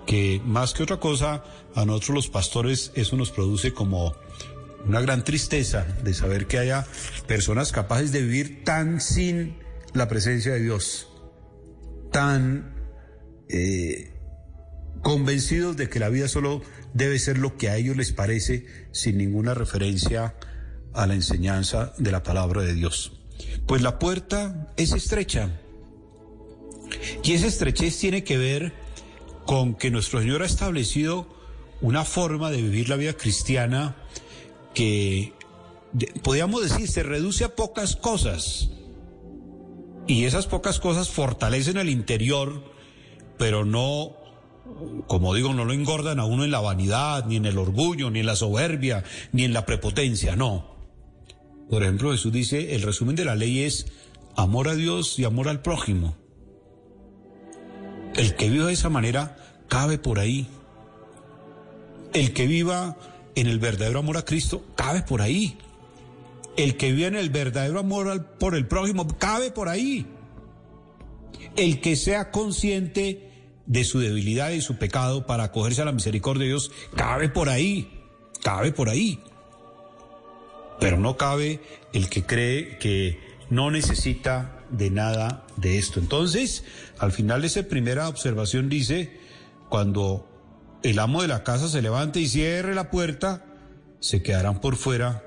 que 0.08 0.42
más 0.44 0.74
que 0.74 0.84
otra 0.84 1.00
cosa 1.00 1.44
a 1.76 1.86
nosotros 1.86 2.16
los 2.16 2.30
pastores 2.30 2.92
eso 2.96 3.16
nos 3.16 3.32
produce 3.32 3.74
como 3.74 4.16
una 4.86 5.00
gran 5.02 5.24
tristeza 5.24 5.86
de 6.04 6.14
saber 6.14 6.48
que 6.48 6.58
haya 6.58 6.86
personas 7.28 7.72
capaces 7.72 8.12
de 8.12 8.22
vivir 8.22 8.64
tan 8.64 9.00
sin 9.00 9.56
la 9.94 10.08
presencia 10.08 10.54
de 10.54 10.62
Dios, 10.62 11.08
tan 12.12 12.74
eh, 13.50 14.14
convencidos 15.04 15.78
de 15.78 15.90
que 15.90 16.00
la 16.00 16.10
vida 16.10 16.28
solo 16.28 16.64
debe 16.94 17.20
ser 17.20 17.38
lo 17.38 17.56
que 17.56 17.70
a 17.70 17.78
ellos 17.78 17.96
les 17.96 18.12
parece, 18.12 18.66
sin 18.92 19.18
ninguna 19.20 19.54
referencia 19.54 20.36
a 20.94 21.08
la 21.08 21.14
enseñanza 21.14 21.94
de 21.98 22.12
la 22.12 22.24
palabra 22.24 22.62
de 22.62 22.74
Dios. 22.74 23.14
Pues 23.66 23.82
la 23.82 24.00
puerta 24.00 24.74
es 24.78 24.94
estrecha. 24.94 25.60
Y 27.24 27.34
esa 27.34 27.48
estrechez 27.48 27.98
tiene 27.98 28.24
que 28.24 28.38
ver 28.38 28.74
con 29.46 29.76
que 29.76 29.92
nuestro 29.92 30.20
Señor 30.20 30.44
ha 30.44 30.46
establecido 30.46 31.28
una 31.82 32.06
forma 32.06 32.50
de 32.52 32.62
vivir 32.62 32.90
la 32.90 32.96
vida 32.96 33.14
cristiana 33.14 33.96
que, 34.74 35.34
podríamos 36.22 36.64
decir, 36.64 36.88
se 36.88 37.04
reduce 37.04 37.44
a 37.44 37.56
pocas 37.56 37.96
cosas 37.96 38.70
y 40.08 40.26
esas 40.26 40.48
pocas 40.48 40.80
cosas 40.80 41.10
fortalecen 41.10 41.78
el 41.78 41.90
interior, 41.90 42.64
pero 43.38 43.66
no, 43.66 44.16
como 45.08 45.34
digo, 45.34 45.54
no 45.54 45.66
lo 45.66 45.74
engordan 45.74 46.20
a 46.20 46.26
uno 46.26 46.44
en 46.44 46.52
la 46.52 46.60
vanidad, 46.60 47.26
ni 47.26 47.38
en 47.38 47.46
el 47.46 47.58
orgullo, 47.58 48.10
ni 48.10 48.20
en 48.20 48.26
la 48.26 48.36
soberbia, 48.36 49.04
ni 49.32 49.44
en 49.46 49.54
la 49.54 49.66
prepotencia, 49.66 50.36
no. 50.36 50.73
Por 51.74 51.82
ejemplo, 51.82 52.12
Jesús 52.12 52.32
dice, 52.32 52.76
el 52.76 52.84
resumen 52.84 53.16
de 53.16 53.26
la 53.26 53.34
ley 53.34 53.64
es 53.64 53.88
amor 54.36 54.68
a 54.68 54.76
Dios 54.76 55.18
y 55.18 55.24
amor 55.24 55.50
al 55.50 55.64
prójimo. 55.64 56.16
El 58.14 58.36
que 58.36 58.48
viva 58.52 58.68
de 58.68 58.74
esa 58.74 58.90
manera 58.90 59.38
cabe 59.70 59.98
por 59.98 60.20
ahí. 60.20 60.46
El 62.14 62.32
que 62.34 62.46
viva 62.46 62.96
en 63.34 63.48
el 63.48 63.58
verdadero 63.58 63.98
amor 63.98 64.18
a 64.18 64.24
Cristo 64.24 64.64
cabe 64.76 65.02
por 65.02 65.24
ahí. 65.24 65.58
El 66.58 66.78
que 66.78 66.92
vive 66.92 67.08
en 67.08 67.16
el 67.16 67.32
verdadero 67.32 67.80
amor 67.80 68.36
por 68.38 68.54
el 68.54 68.68
prójimo 68.68 69.08
cabe 69.18 69.50
por 69.50 69.68
ahí. 69.68 70.06
El 71.56 71.82
que 71.82 71.96
sea 71.96 72.30
consciente 72.30 73.32
de 73.66 73.84
su 73.84 73.98
debilidad 73.98 74.52
y 74.52 74.62
su 74.62 74.78
pecado 74.78 75.26
para 75.26 75.46
acogerse 75.46 75.82
a 75.82 75.86
la 75.86 75.92
misericordia 75.92 76.44
de 76.44 76.50
Dios 76.50 76.72
cabe 76.96 77.30
por 77.30 77.50
ahí. 77.50 78.00
Cabe 78.44 78.72
por 78.74 78.90
ahí. 78.90 79.20
Pero 80.80 80.98
no 80.98 81.18
cabe 81.18 81.62
el 81.94 82.10
que 82.10 82.24
cree 82.26 82.78
que 82.78 83.20
no 83.50 83.72
necesita 83.72 84.64
de 84.70 84.90
nada 84.90 85.46
de 85.58 85.78
esto. 85.78 86.00
Entonces, 86.00 86.64
al 86.98 87.12
final 87.12 87.42
de 87.42 87.48
esa 87.48 87.64
primera 87.64 88.10
observación 88.10 88.70
dice, 88.70 89.20
cuando 89.70 90.28
el 90.84 91.00
amo 91.00 91.22
de 91.22 91.28
la 91.28 91.44
casa 91.44 91.70
se 91.70 91.82
levante 91.82 92.20
y 92.20 92.28
cierre 92.28 92.76
la 92.76 92.90
puerta, 92.90 93.46
se 94.00 94.22
quedarán 94.22 94.60
por 94.60 94.76
fuera, 94.76 95.24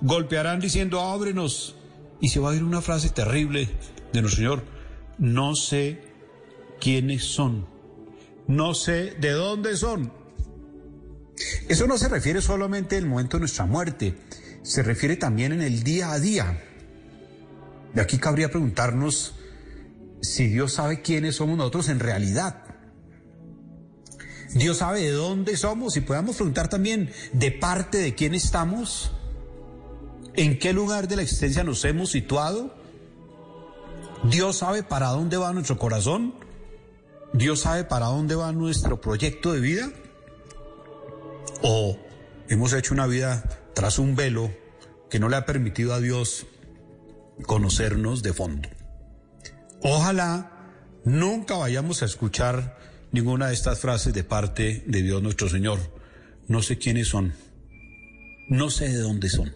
golpearán 0.00 0.60
diciendo, 0.60 1.00
ábrenos, 1.00 1.76
y 2.20 2.28
se 2.28 2.40
va 2.40 2.48
a 2.48 2.52
oír 2.52 2.62
una 2.62 2.82
frase 2.82 3.08
terrible 3.10 3.68
de 4.12 4.20
nuestro 4.20 4.38
Señor, 4.38 4.62
no 5.18 5.54
sé 5.54 6.00
quiénes 6.80 7.24
son, 7.24 7.66
no 8.46 8.74
sé 8.74 9.14
de 9.20 9.30
dónde 9.30 9.76
son. 9.76 10.12
Eso 11.68 11.86
no 11.86 11.96
se 11.96 12.08
refiere 12.08 12.42
solamente 12.42 12.96
al 12.96 13.06
momento 13.06 13.36
de 13.36 13.40
nuestra 13.40 13.66
muerte, 13.66 14.14
se 14.62 14.82
refiere 14.82 15.16
también 15.16 15.52
en 15.52 15.62
el 15.62 15.82
día 15.82 16.12
a 16.12 16.20
día. 16.20 16.62
De 17.94 18.00
aquí 18.00 18.18
cabría 18.18 18.50
preguntarnos 18.50 19.34
si 20.20 20.46
Dios 20.46 20.74
sabe 20.74 21.02
quiénes 21.02 21.36
somos 21.36 21.56
nosotros 21.56 21.88
en 21.88 22.00
realidad. 22.00 22.64
Dios 24.54 24.78
sabe 24.78 25.00
de 25.00 25.12
dónde 25.12 25.56
somos 25.56 25.96
y 25.96 26.00
podemos 26.00 26.36
preguntar 26.36 26.68
también 26.68 27.10
de 27.32 27.50
parte 27.50 27.98
de 27.98 28.14
quién 28.14 28.34
estamos, 28.34 29.10
en 30.34 30.58
qué 30.58 30.72
lugar 30.72 31.08
de 31.08 31.16
la 31.16 31.22
existencia 31.22 31.64
nos 31.64 31.84
hemos 31.84 32.10
situado. 32.10 32.74
Dios 34.24 34.58
sabe 34.58 34.82
para 34.82 35.08
dónde 35.08 35.36
va 35.36 35.52
nuestro 35.52 35.78
corazón. 35.78 36.34
Dios 37.32 37.60
sabe 37.60 37.84
para 37.84 38.06
dónde 38.06 38.34
va 38.34 38.52
nuestro 38.52 39.00
proyecto 39.00 39.52
de 39.52 39.60
vida. 39.60 39.90
O 41.62 41.96
hemos 42.48 42.72
hecho 42.74 42.94
una 42.94 43.06
vida 43.06 43.61
tras 43.74 43.98
un 43.98 44.16
velo 44.16 44.52
que 45.10 45.18
no 45.18 45.28
le 45.28 45.36
ha 45.36 45.46
permitido 45.46 45.94
a 45.94 46.00
Dios 46.00 46.46
conocernos 47.46 48.22
de 48.22 48.32
fondo. 48.32 48.68
Ojalá 49.82 50.50
nunca 51.04 51.56
vayamos 51.56 52.02
a 52.02 52.06
escuchar 52.06 52.78
ninguna 53.10 53.48
de 53.48 53.54
estas 53.54 53.80
frases 53.80 54.14
de 54.14 54.24
parte 54.24 54.84
de 54.86 55.02
Dios 55.02 55.22
nuestro 55.22 55.48
Señor. 55.48 55.78
No 56.48 56.62
sé 56.62 56.78
quiénes 56.78 57.08
son, 57.08 57.34
no 58.48 58.70
sé 58.70 58.88
de 58.88 58.98
dónde 58.98 59.28
son. 59.28 59.54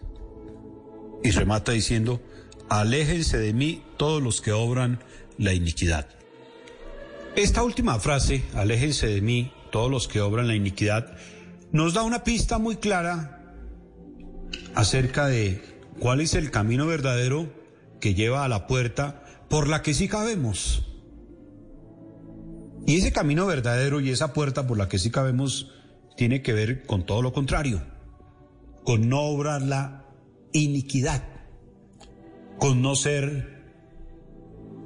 Y 1.23 1.31
remata 1.31 1.73
diciendo, 1.73 2.23
aléjense 2.69 3.39
de 3.39 3.53
mí 3.53 3.83
todos 3.97 4.23
los 4.23 4.41
que 4.41 4.53
obran 4.53 5.01
la 5.39 5.53
iniquidad. 5.53 6.09
Esta 7.35 7.63
última 7.63 7.99
frase, 7.99 8.45
aléjense 8.55 9.09
de 9.09 9.21
mí 9.21 9.53
todos 9.71 9.91
los 9.91 10.09
que 10.09 10.21
obran 10.21 10.49
la 10.49 10.55
iniquidad, 10.55 11.17
nos 11.73 11.95
da 11.95 12.03
una 12.03 12.25
pista 12.25 12.59
muy 12.59 12.77
clara 12.77 13.36
acerca 14.77 15.27
de 15.27 15.63
cuál 15.99 16.21
es 16.21 16.35
el 16.35 16.51
camino 16.51 16.87
verdadero 16.87 17.51
que 17.99 18.15
lleva 18.15 18.45
a 18.45 18.49
la 18.49 18.67
puerta 18.67 19.25
por 19.49 19.69
la 19.69 19.83
que 19.83 19.95
sí 19.95 20.07
cabemos. 20.07 20.85
Y 22.87 22.97
ese 22.97 23.11
camino 23.11 23.47
verdadero 23.47 24.01
y 24.01 24.11
esa 24.11 24.33
puerta 24.35 24.67
por 24.67 24.77
la 24.77 24.89
que 24.89 24.99
sí 24.99 25.11
cabemos 25.11 25.73
tiene 26.17 26.43
que 26.43 26.53
ver 26.53 26.85
con 26.85 27.05
todo 27.07 27.23
lo 27.23 27.33
contrario, 27.33 27.83
con 28.85 29.09
no 29.09 29.23
obrar 29.23 29.63
la 29.63 30.05
iniquidad, 30.53 31.25
con 32.59 32.83
no 32.83 32.95
ser 32.95 33.57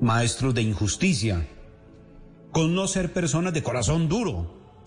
maestros 0.01 0.55
de 0.55 0.63
injusticia, 0.63 1.49
con 2.53 2.77
no 2.77 2.87
ser 2.87 3.13
personas 3.13 3.53
de 3.53 3.65
corazón 3.65 4.09
duro, 4.09 4.87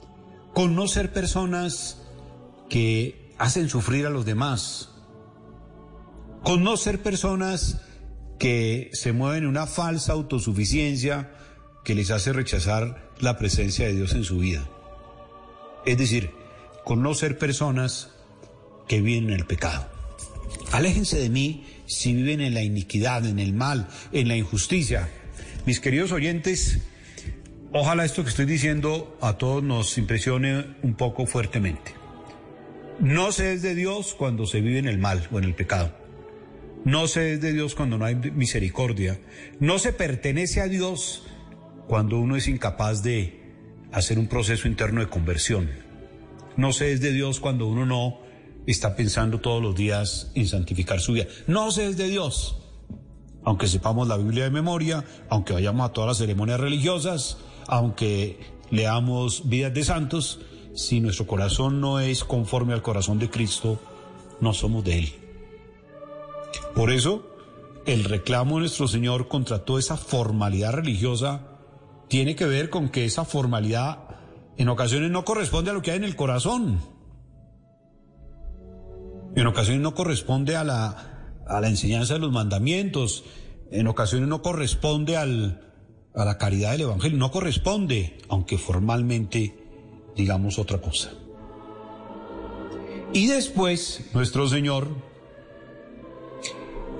con 0.53 0.75
no 0.75 0.87
ser 0.87 1.11
personas 1.11 2.01
que 2.69 3.35
hacen 3.37 3.67
sufrir 3.67 4.05
a 4.05 4.09
los 4.09 4.25
demás, 4.25 4.92
con 6.43 6.63
no 6.63 6.75
ser 6.77 7.01
personas 7.01 7.81
que 8.37 8.89
se 8.93 9.13
mueven 9.13 9.43
en 9.43 9.49
una 9.49 9.65
falsa 9.65 10.11
autosuficiencia 10.11 11.31
que 11.85 11.95
les 11.95 12.11
hace 12.11 12.33
rechazar 12.33 13.11
la 13.19 13.37
presencia 13.37 13.87
de 13.87 13.93
Dios 13.93 14.13
en 14.13 14.25
su 14.25 14.39
vida. 14.39 14.67
Es 15.85 15.97
decir, 15.97 16.31
con 16.83 17.01
no 17.01 17.13
ser 17.13 17.37
personas 17.37 18.09
que 18.87 19.01
viven 19.01 19.29
en 19.29 19.35
el 19.35 19.45
pecado. 19.45 19.87
Aléjense 20.71 21.17
de 21.17 21.29
mí 21.29 21.65
si 21.85 22.13
viven 22.13 22.41
en 22.41 22.53
la 22.53 22.61
iniquidad, 22.61 23.25
en 23.25 23.39
el 23.39 23.53
mal, 23.53 23.87
en 24.11 24.27
la 24.27 24.35
injusticia. 24.35 25.09
Mis 25.65 25.79
queridos 25.79 26.11
oyentes, 26.11 26.79
ojalá 27.71 28.03
esto 28.03 28.23
que 28.23 28.29
estoy 28.29 28.45
diciendo 28.45 29.17
a 29.21 29.37
todos 29.37 29.63
nos 29.63 29.97
impresione 29.97 30.75
un 30.81 30.95
poco 30.95 31.25
fuertemente. 31.25 31.93
No 32.99 33.31
se 33.31 33.53
es 33.53 33.61
de 33.61 33.75
Dios 33.75 34.13
cuando 34.13 34.45
se 34.45 34.59
vive 34.59 34.79
en 34.79 34.87
el 34.87 34.97
mal 34.97 35.27
o 35.31 35.37
en 35.37 35.45
el 35.45 35.55
pecado. 35.55 36.02
No 36.85 37.07
se 37.07 37.33
es 37.33 37.41
de 37.41 37.53
Dios 37.53 37.75
cuando 37.75 37.97
no 37.97 38.05
hay 38.05 38.15
misericordia. 38.15 39.19
No 39.59 39.79
se 39.79 39.93
pertenece 39.93 40.59
a 40.59 40.67
Dios 40.67 41.23
cuando 41.87 42.19
uno 42.19 42.35
es 42.35 42.47
incapaz 42.47 43.03
de 43.03 43.41
hacer 43.93 44.19
un 44.19 44.27
proceso 44.27 44.67
interno 44.67 44.99
de 44.99 45.07
conversión. 45.07 45.69
No 46.57 46.73
se 46.73 46.91
es 46.91 46.99
de 46.99 47.13
Dios 47.13 47.39
cuando 47.39 47.67
uno 47.67 47.85
no 47.85 48.19
está 48.67 48.95
pensando 48.95 49.39
todos 49.39 49.61
los 49.61 49.75
días 49.75 50.31
en 50.35 50.47
santificar 50.47 50.99
su 50.99 51.13
vida. 51.13 51.25
No 51.47 51.71
se 51.71 51.87
es 51.87 51.95
de 51.95 52.09
Dios. 52.09 52.57
Aunque 53.45 53.67
sepamos 53.67 54.07
la 54.07 54.17
Biblia 54.17 54.43
de 54.43 54.51
memoria, 54.51 55.05
aunque 55.29 55.53
vayamos 55.53 55.89
a 55.89 55.93
todas 55.93 56.09
las 56.09 56.17
ceremonias 56.17 56.59
religiosas, 56.59 57.37
aunque 57.67 58.39
leamos 58.71 59.47
vidas 59.49 59.73
de 59.73 59.83
santos, 59.83 60.41
si 60.75 60.99
nuestro 60.99 61.27
corazón 61.27 61.79
no 61.79 61.99
es 61.99 62.23
conforme 62.23 62.73
al 62.73 62.81
corazón 62.81 63.19
de 63.19 63.29
Cristo, 63.29 63.79
no 64.41 64.53
somos 64.53 64.83
de 64.83 64.99
Él. 64.99 65.22
Por 66.75 66.91
eso, 66.91 67.27
el 67.85 68.03
reclamo 68.03 68.55
de 68.55 68.61
nuestro 68.61 68.87
Señor 68.87 69.27
contra 69.27 69.65
toda 69.65 69.79
esa 69.79 69.97
formalidad 69.97 70.73
religiosa 70.73 71.47
tiene 72.07 72.35
que 72.35 72.45
ver 72.45 72.69
con 72.69 72.89
que 72.89 73.05
esa 73.05 73.25
formalidad 73.25 73.99
en 74.57 74.69
ocasiones 74.69 75.11
no 75.11 75.25
corresponde 75.25 75.71
a 75.71 75.73
lo 75.73 75.81
que 75.81 75.91
hay 75.91 75.97
en 75.97 76.03
el 76.03 76.15
corazón. 76.15 76.79
En 79.35 79.47
ocasiones 79.47 79.81
no 79.81 79.95
corresponde 79.95 80.55
a 80.55 80.63
la, 80.63 81.33
a 81.47 81.59
la 81.59 81.67
enseñanza 81.67 82.13
de 82.13 82.19
los 82.19 82.31
mandamientos. 82.31 83.23
En 83.71 83.87
ocasiones 83.87 84.29
no 84.29 84.41
corresponde 84.43 85.17
al, 85.17 85.73
a 86.13 86.23
la 86.23 86.37
caridad 86.37 86.73
del 86.73 86.81
Evangelio. 86.81 87.17
No 87.17 87.31
corresponde, 87.31 88.19
aunque 88.29 88.57
formalmente 88.57 89.55
digamos 90.15 90.59
otra 90.59 90.79
cosa. 90.79 91.11
Y 93.11 93.27
después, 93.27 94.09
nuestro 94.13 94.47
Señor 94.47 94.87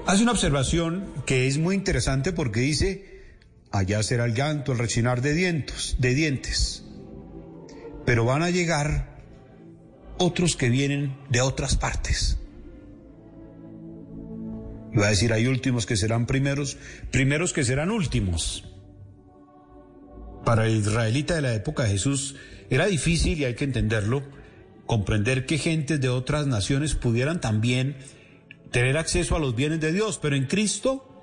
hace 0.06 0.24
una 0.24 0.32
observación 0.32 1.06
que 1.26 1.48
es 1.48 1.58
muy 1.58 1.76
interesante 1.76 2.34
porque 2.34 2.60
dice, 2.60 3.24
allá 3.72 4.04
será 4.04 4.26
el 4.26 4.34
llanto, 4.34 4.72
el 4.72 4.80
rechinar 4.80 5.22
de 5.22 5.34
dientes, 5.34 5.96
de 6.00 6.14
dientes. 6.14 6.84
Pero 8.06 8.26
van 8.26 8.44
a 8.44 8.50
llegar 8.50 9.20
otros 10.18 10.56
que 10.56 10.70
vienen 10.70 11.16
de 11.30 11.42
otras 11.42 11.76
partes. 11.76 12.38
Y 14.94 14.98
va 14.98 15.08
a 15.08 15.10
decir, 15.10 15.34
hay 15.34 15.48
últimos 15.48 15.86
que 15.86 15.98
serán 15.98 16.28
primeros, 16.28 16.78
primeros 17.12 17.52
que 17.54 17.64
serán 17.64 17.90
últimos. 17.90 18.66
Para 20.46 20.68
el 20.68 20.78
israelita 20.78 21.36
de 21.36 21.42
la 21.42 21.54
época 21.54 21.84
de 21.84 21.92
Jesús 21.92 22.36
era 22.70 22.86
difícil, 22.86 23.40
y 23.40 23.46
hay 23.46 23.56
que 23.56 23.64
entenderlo, 23.64 24.24
comprender 24.86 25.46
que 25.46 25.58
gentes 25.58 26.00
de 26.00 26.10
otras 26.10 26.46
naciones 26.46 26.96
pudieran 26.96 27.42
también 27.42 27.96
tener 28.74 28.98
acceso 28.98 29.36
a 29.36 29.40
los 29.40 29.56
bienes 29.56 29.80
de 29.80 29.94
Dios, 29.94 30.20
pero 30.20 30.36
en 30.36 30.48
Cristo 30.48 31.22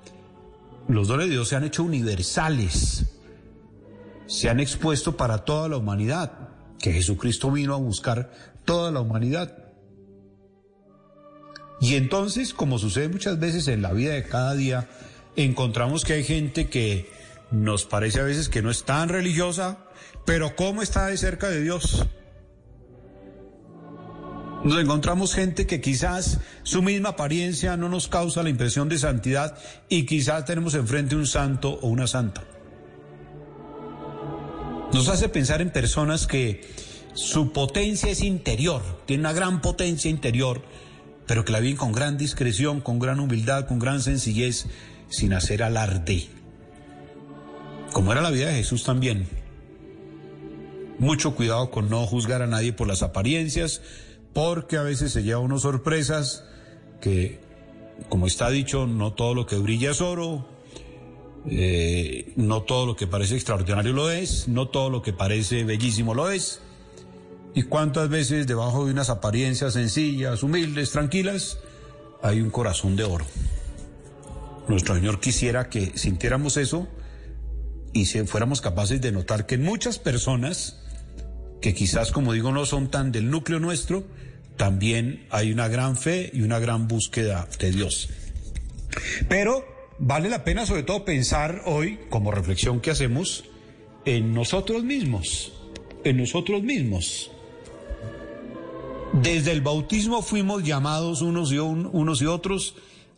los 0.87 1.09
dones 1.09 1.27
de 1.27 1.33
Dios 1.33 1.49
se 1.49 1.57
han 1.57 1.65
hecho 1.65 1.83
universales, 1.83 3.05
se 4.25 4.49
han 4.49 4.61
expuesto 4.61 5.17
para 5.17 5.39
toda 5.39 5.67
la 5.67 5.77
humanidad, 5.77 6.49
que 6.79 6.93
Jesucristo 6.93 7.51
vino 7.51 7.75
a 7.75 7.77
buscar 7.77 8.31
toda 8.63 8.89
la 8.89 9.01
humanidad. 9.01 9.65
Y 11.81 11.95
entonces, 11.95 12.53
como 12.53 12.79
sucede 12.79 13.09
muchas 13.09 13.37
veces 13.37 13.67
en 13.67 13.81
la 13.81 13.91
vida 13.91 14.13
de 14.13 14.23
cada 14.23 14.55
día, 14.55 14.87
encontramos 15.35 16.05
que 16.05 16.13
hay 16.13 16.23
gente 16.23 16.69
que 16.69 17.11
nos 17.51 17.85
parece 17.85 18.21
a 18.21 18.23
veces 18.23 18.47
que 18.47 18.61
no 18.61 18.71
es 18.71 18.83
tan 18.83 19.09
religiosa, 19.09 19.85
pero 20.25 20.55
¿cómo 20.55 20.81
está 20.81 21.07
de 21.07 21.17
cerca 21.17 21.49
de 21.49 21.61
Dios? 21.61 22.07
Nos 24.63 24.79
encontramos 24.79 25.33
gente 25.33 25.65
que 25.65 25.81
quizás 25.81 26.39
su 26.61 26.83
misma 26.83 27.09
apariencia 27.09 27.77
no 27.77 27.89
nos 27.89 28.07
causa 28.07 28.43
la 28.43 28.49
impresión 28.49 28.89
de 28.89 28.99
santidad 28.99 29.57
y 29.89 30.05
quizás 30.05 30.45
tenemos 30.45 30.75
enfrente 30.75 31.15
un 31.15 31.25
santo 31.25 31.79
o 31.81 31.87
una 31.87 32.05
santa. 32.05 32.43
Nos 34.93 35.07
hace 35.07 35.29
pensar 35.29 35.61
en 35.61 35.71
personas 35.71 36.27
que 36.27 36.61
su 37.13 37.51
potencia 37.53 38.11
es 38.11 38.21
interior, 38.21 38.83
tiene 39.07 39.21
una 39.21 39.33
gran 39.33 39.61
potencia 39.61 40.11
interior, 40.11 40.61
pero 41.25 41.43
que 41.43 41.51
la 41.51 41.59
viven 41.59 41.77
con 41.77 41.91
gran 41.91 42.17
discreción, 42.17 42.81
con 42.81 42.99
gran 42.99 43.19
humildad, 43.19 43.65
con 43.65 43.79
gran 43.79 44.01
sencillez, 44.01 44.67
sin 45.09 45.33
hacer 45.33 45.63
alarde. 45.63 46.27
Como 47.93 48.11
era 48.11 48.21
la 48.21 48.29
vida 48.29 48.47
de 48.47 48.55
Jesús 48.55 48.83
también. 48.83 49.27
Mucho 50.99 51.35
cuidado 51.35 51.71
con 51.71 51.89
no 51.89 52.05
juzgar 52.05 52.43
a 52.43 52.47
nadie 52.47 52.73
por 52.73 52.87
las 52.87 53.01
apariencias, 53.01 53.81
porque 54.33 54.77
a 54.77 54.83
veces 54.83 55.11
se 55.11 55.23
lleva 55.23 55.39
unas 55.39 55.61
sorpresas 55.61 56.43
que, 57.01 57.39
como 58.09 58.27
está 58.27 58.49
dicho, 58.49 58.87
no 58.87 59.13
todo 59.13 59.33
lo 59.33 59.45
que 59.45 59.57
brilla 59.57 59.91
es 59.91 60.01
oro, 60.01 60.45
eh, 61.45 62.33
no 62.35 62.63
todo 62.63 62.85
lo 62.85 62.95
que 62.95 63.07
parece 63.07 63.35
extraordinario 63.35 63.93
lo 63.93 64.11
es, 64.11 64.47
no 64.47 64.69
todo 64.69 64.89
lo 64.89 65.01
que 65.01 65.13
parece 65.13 65.63
bellísimo 65.63 66.13
lo 66.13 66.29
es. 66.29 66.61
¿Y 67.53 67.63
cuántas 67.63 68.09
veces 68.09 68.47
debajo 68.47 68.85
de 68.85 68.91
unas 68.91 69.09
apariencias 69.09 69.73
sencillas, 69.73 70.43
humildes, 70.43 70.91
tranquilas, 70.91 71.57
hay 72.21 72.39
un 72.41 72.49
corazón 72.49 72.95
de 72.95 73.03
oro? 73.03 73.25
Nuestro 74.67 74.95
Señor 74.95 75.19
quisiera 75.19 75.67
que 75.67 75.97
sintiéramos 75.97 76.55
eso 76.55 76.87
y 77.91 78.05
si 78.05 78.25
fuéramos 78.25 78.61
capaces 78.61 79.01
de 79.01 79.11
notar 79.11 79.45
que 79.45 79.57
muchas 79.57 79.99
personas, 79.99 80.79
que 81.61 81.73
quizás 81.73 82.11
como 82.11 82.33
digo 82.33 82.51
no 82.51 82.65
son 82.65 82.89
tan 82.89 83.11
del 83.11 83.29
núcleo 83.29 83.59
nuestro, 83.59 84.03
también 84.57 85.25
hay 85.29 85.51
una 85.51 85.67
gran 85.67 85.95
fe 85.95 86.29
y 86.33 86.41
una 86.41 86.59
gran 86.59 86.87
búsqueda 86.87 87.47
de 87.59 87.71
Dios. 87.71 88.09
Pero 89.29 89.65
vale 89.99 90.29
la 90.29 90.43
pena 90.43 90.65
sobre 90.65 90.83
todo 90.83 91.05
pensar 91.05 91.61
hoy, 91.65 91.99
como 92.09 92.31
reflexión 92.31 92.81
que 92.81 92.91
hacemos, 92.91 93.45
en 94.05 94.33
nosotros 94.33 94.83
mismos, 94.83 95.53
en 96.03 96.17
nosotros 96.17 96.63
mismos. 96.63 97.31
Desde 99.13 99.51
el 99.51 99.61
bautismo 99.61 100.21
fuimos 100.21 100.63
llamados 100.63 101.21
unos 101.21 101.51
y, 101.51 101.59
unos 101.59 102.21
y 102.21 102.25
otros 102.25 102.75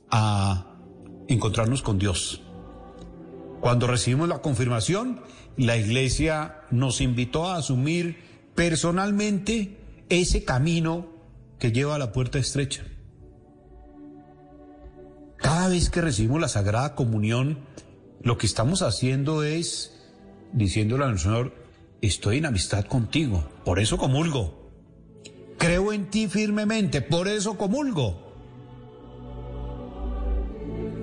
a 0.10 0.76
encontrarnos 1.28 1.82
con 1.82 2.00
Dios. 2.00 2.42
Cuando 3.62 3.88
recibimos 3.88 4.28
la 4.28 4.40
confirmación, 4.42 5.22
la 5.56 5.78
iglesia 5.78 6.62
nos 6.72 7.00
invitó 7.00 7.46
a 7.46 7.58
asumir 7.58 8.33
personalmente 8.56 9.78
ese 10.10 10.44
camino 10.44 11.08
que 11.60 11.72
lleva 11.72 11.96
a 11.96 12.00
la 12.00 12.12
puerta 12.12 12.40
estrecha. 12.40 12.84
Cada 15.38 15.70
vez 15.70 15.90
que 15.90 16.02
recibimos 16.02 16.40
la 16.40 16.48
Sagrada 16.48 16.96
Comunión, 16.96 17.60
lo 18.22 18.38
que 18.38 18.46
estamos 18.46 18.82
haciendo 18.82 19.44
es 19.44 19.94
diciéndole 20.54 21.06
al 21.06 21.20
Señor, 21.20 21.54
estoy 22.02 22.38
en 22.38 22.46
amistad 22.46 22.86
contigo, 22.86 23.50
por 23.66 23.80
eso 23.80 23.98
comulgo. 23.98 24.72
Creo 25.58 25.94
en 25.94 26.10
ti 26.10 26.28
firmemente, 26.28 27.02
por 27.02 27.28
eso 27.28 27.58
comulgo. 27.58 28.34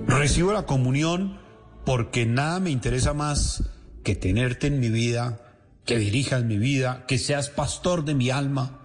Recibo 0.07 0.53
la 0.53 0.65
comunión 0.65 1.39
porque 1.85 2.25
nada 2.25 2.59
me 2.59 2.69
interesa 2.69 3.13
más 3.13 3.63
que 4.03 4.15
tenerte 4.15 4.67
en 4.67 4.79
mi 4.79 4.89
vida, 4.89 5.50
que 5.91 5.99
dirijas 5.99 6.45
mi 6.45 6.57
vida, 6.57 7.03
que 7.05 7.17
seas 7.17 7.49
pastor 7.49 8.05
de 8.05 8.15
mi 8.15 8.29
alma, 8.29 8.79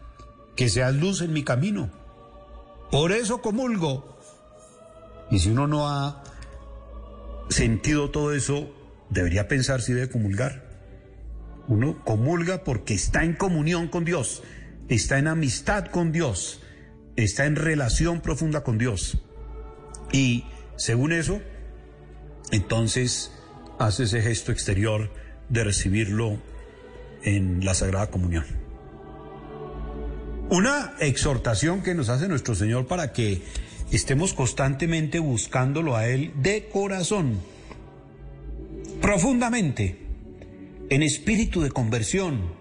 que 0.56 0.68
seas 0.68 0.92
luz 0.92 1.20
en 1.20 1.32
mi 1.32 1.44
camino. 1.44 1.88
Por 2.90 3.12
eso 3.12 3.40
comulgo. 3.40 4.18
Y 5.30 5.38
si 5.38 5.50
uno 5.50 5.68
no 5.68 5.88
ha 5.88 6.24
sentido 7.48 8.10
todo 8.10 8.34
eso, 8.34 8.74
debería 9.08 9.46
pensar 9.46 9.82
si 9.82 9.92
debe 9.92 10.10
comulgar. 10.10 10.68
Uno 11.68 12.02
comulga 12.02 12.64
porque 12.64 12.94
está 12.94 13.22
en 13.22 13.34
comunión 13.34 13.86
con 13.86 14.04
Dios, 14.04 14.42
está 14.88 15.18
en 15.18 15.28
amistad 15.28 15.86
con 15.86 16.10
Dios, 16.10 16.60
está 17.14 17.46
en 17.46 17.54
relación 17.54 18.20
profunda 18.20 18.64
con 18.64 18.78
Dios. 18.78 19.18
Y 20.10 20.44
según 20.74 21.12
eso, 21.12 21.40
entonces 22.50 23.30
hace 23.78 24.02
ese 24.02 24.22
gesto 24.22 24.50
exterior 24.50 25.12
de 25.48 25.62
recibirlo 25.62 26.40
en 27.26 27.64
la 27.64 27.74
Sagrada 27.74 28.06
Comunión. 28.06 28.46
Una 30.48 30.94
exhortación 31.00 31.82
que 31.82 31.94
nos 31.94 32.08
hace 32.08 32.28
nuestro 32.28 32.54
Señor 32.54 32.86
para 32.86 33.12
que 33.12 33.42
estemos 33.90 34.32
constantemente 34.32 35.18
buscándolo 35.18 35.96
a 35.96 36.06
Él 36.06 36.32
de 36.40 36.68
corazón, 36.72 37.40
profundamente, 39.02 39.98
en 40.88 41.02
espíritu 41.02 41.62
de 41.62 41.72
conversión, 41.72 42.54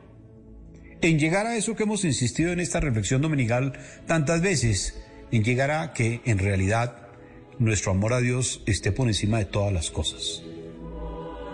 en 1.01 1.19
llegar 1.19 1.45
a 1.45 1.55
eso 1.55 1.75
que 1.75 1.83
hemos 1.83 2.03
insistido 2.03 2.51
en 2.51 2.59
esta 2.59 2.79
reflexión 2.79 3.21
dominical 3.21 3.73
tantas 4.07 4.41
veces, 4.41 4.99
en 5.31 5.43
llegar 5.43 5.69
a 5.69 5.93
que 5.93 6.21
en 6.25 6.39
realidad 6.39 7.07
nuestro 7.59 7.91
amor 7.91 8.13
a 8.13 8.19
Dios 8.19 8.63
esté 8.65 8.91
por 8.91 9.07
encima 9.07 9.37
de 9.37 9.45
todas 9.45 9.71
las 9.71 9.91
cosas. 9.91 10.41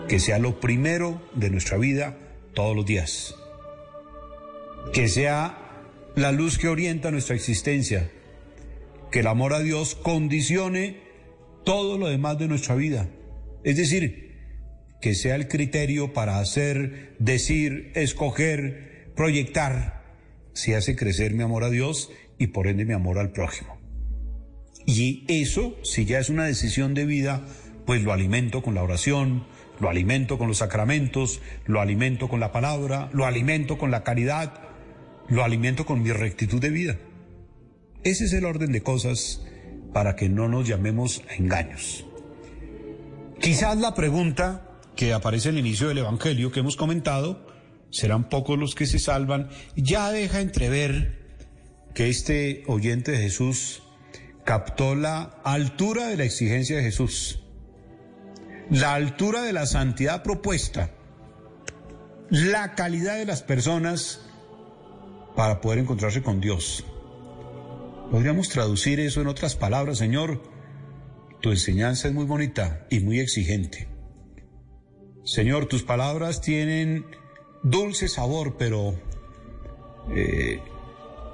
Que 0.08 0.18
sea 0.18 0.38
lo 0.38 0.60
primero 0.60 1.22
de 1.34 1.50
nuestra 1.50 1.76
vida 1.76 2.16
todos 2.54 2.76
los 2.76 2.86
días. 2.86 3.34
Que 4.92 5.08
sea 5.08 5.58
la 6.14 6.32
luz 6.32 6.58
que 6.58 6.68
orienta 6.68 7.10
nuestra 7.10 7.36
existencia. 7.36 8.10
Que 9.10 9.20
el 9.20 9.26
amor 9.26 9.54
a 9.54 9.60
Dios 9.60 9.94
condicione 9.94 11.00
todo 11.64 11.98
lo 11.98 12.08
demás 12.08 12.38
de 12.38 12.48
nuestra 12.48 12.74
vida. 12.74 13.08
Es 13.64 13.76
decir, 13.76 14.32
que 15.00 15.14
sea 15.14 15.34
el 15.34 15.48
criterio 15.48 16.12
para 16.12 16.38
hacer, 16.38 17.14
decir, 17.18 17.92
escoger, 17.94 19.12
proyectar, 19.16 20.02
si 20.54 20.74
hace 20.74 20.96
crecer 20.96 21.34
mi 21.34 21.42
amor 21.42 21.64
a 21.64 21.70
Dios 21.70 22.10
y 22.38 22.48
por 22.48 22.66
ende 22.66 22.84
mi 22.84 22.92
amor 22.92 23.18
al 23.18 23.32
prójimo. 23.32 23.78
Y 24.86 25.24
eso, 25.28 25.76
si 25.82 26.04
ya 26.04 26.18
es 26.18 26.28
una 26.28 26.44
decisión 26.44 26.94
de 26.94 27.04
vida, 27.04 27.46
pues 27.86 28.02
lo 28.02 28.12
alimento 28.12 28.62
con 28.62 28.74
la 28.74 28.82
oración, 28.82 29.44
lo 29.82 29.90
alimento 29.90 30.38
con 30.38 30.46
los 30.46 30.58
sacramentos, 30.58 31.40
lo 31.66 31.80
alimento 31.80 32.28
con 32.28 32.38
la 32.38 32.52
palabra, 32.52 33.10
lo 33.12 33.26
alimento 33.26 33.78
con 33.78 33.90
la 33.90 34.04
caridad, 34.04 34.54
lo 35.28 35.42
alimento 35.42 35.84
con 35.84 36.04
mi 36.04 36.12
rectitud 36.12 36.60
de 36.60 36.70
vida. 36.70 36.98
Ese 38.04 38.26
es 38.26 38.32
el 38.32 38.44
orden 38.44 38.70
de 38.70 38.84
cosas 38.84 39.42
para 39.92 40.14
que 40.14 40.28
no 40.28 40.46
nos 40.48 40.68
llamemos 40.68 41.24
a 41.28 41.34
engaños. 41.34 42.06
Quizás 43.40 43.76
la 43.76 43.92
pregunta 43.96 44.68
que 44.94 45.12
aparece 45.12 45.48
al 45.48 45.58
inicio 45.58 45.88
del 45.88 45.98
Evangelio 45.98 46.52
que 46.52 46.60
hemos 46.60 46.76
comentado, 46.76 47.44
serán 47.90 48.28
pocos 48.28 48.56
los 48.56 48.76
que 48.76 48.86
se 48.86 49.00
salvan, 49.00 49.48
ya 49.74 50.12
deja 50.12 50.40
entrever 50.40 51.26
que 51.92 52.08
este 52.08 52.62
oyente 52.68 53.10
de 53.10 53.18
Jesús 53.18 53.82
captó 54.44 54.94
la 54.94 55.22
altura 55.42 56.06
de 56.06 56.18
la 56.18 56.24
exigencia 56.24 56.76
de 56.76 56.84
Jesús, 56.84 57.41
la 58.72 58.94
altura 58.94 59.42
de 59.42 59.52
la 59.52 59.66
santidad 59.66 60.22
propuesta, 60.22 60.90
la 62.30 62.74
calidad 62.74 63.18
de 63.18 63.26
las 63.26 63.42
personas 63.42 64.22
para 65.36 65.60
poder 65.60 65.80
encontrarse 65.80 66.22
con 66.22 66.40
Dios. 66.40 66.82
Podríamos 68.10 68.48
traducir 68.48 68.98
eso 68.98 69.20
en 69.20 69.26
otras 69.26 69.56
palabras, 69.56 69.98
Señor. 69.98 70.42
Tu 71.42 71.50
enseñanza 71.50 72.08
es 72.08 72.14
muy 72.14 72.24
bonita 72.24 72.86
y 72.88 73.00
muy 73.00 73.20
exigente. 73.20 73.88
Señor, 75.22 75.66
tus 75.66 75.82
palabras 75.82 76.40
tienen 76.40 77.04
dulce 77.62 78.08
sabor, 78.08 78.56
pero 78.56 78.94
eh, 80.14 80.62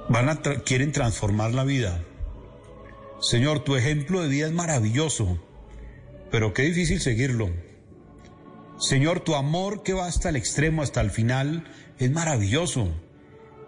van 0.09 0.29
a 0.29 0.41
quieren 0.41 0.91
transformar 0.91 1.55
la 1.55 1.63
vida. 1.63 2.05
Señor, 3.21 3.61
tu 3.61 3.77
ejemplo 3.77 4.23
de 4.23 4.29
vida 4.29 4.47
es 4.47 4.53
maravilloso, 4.53 5.39
pero 6.31 6.53
qué 6.53 6.63
difícil 6.63 7.01
seguirlo. 7.01 7.51
Señor, 8.79 9.21
tu 9.21 9.35
amor 9.35 9.83
que 9.83 9.93
va 9.93 10.07
hasta 10.07 10.29
el 10.29 10.37
extremo, 10.37 10.83
hasta 10.83 11.01
el 11.01 11.11
final, 11.11 11.65
es 11.99 12.11
maravilloso, 12.11 12.89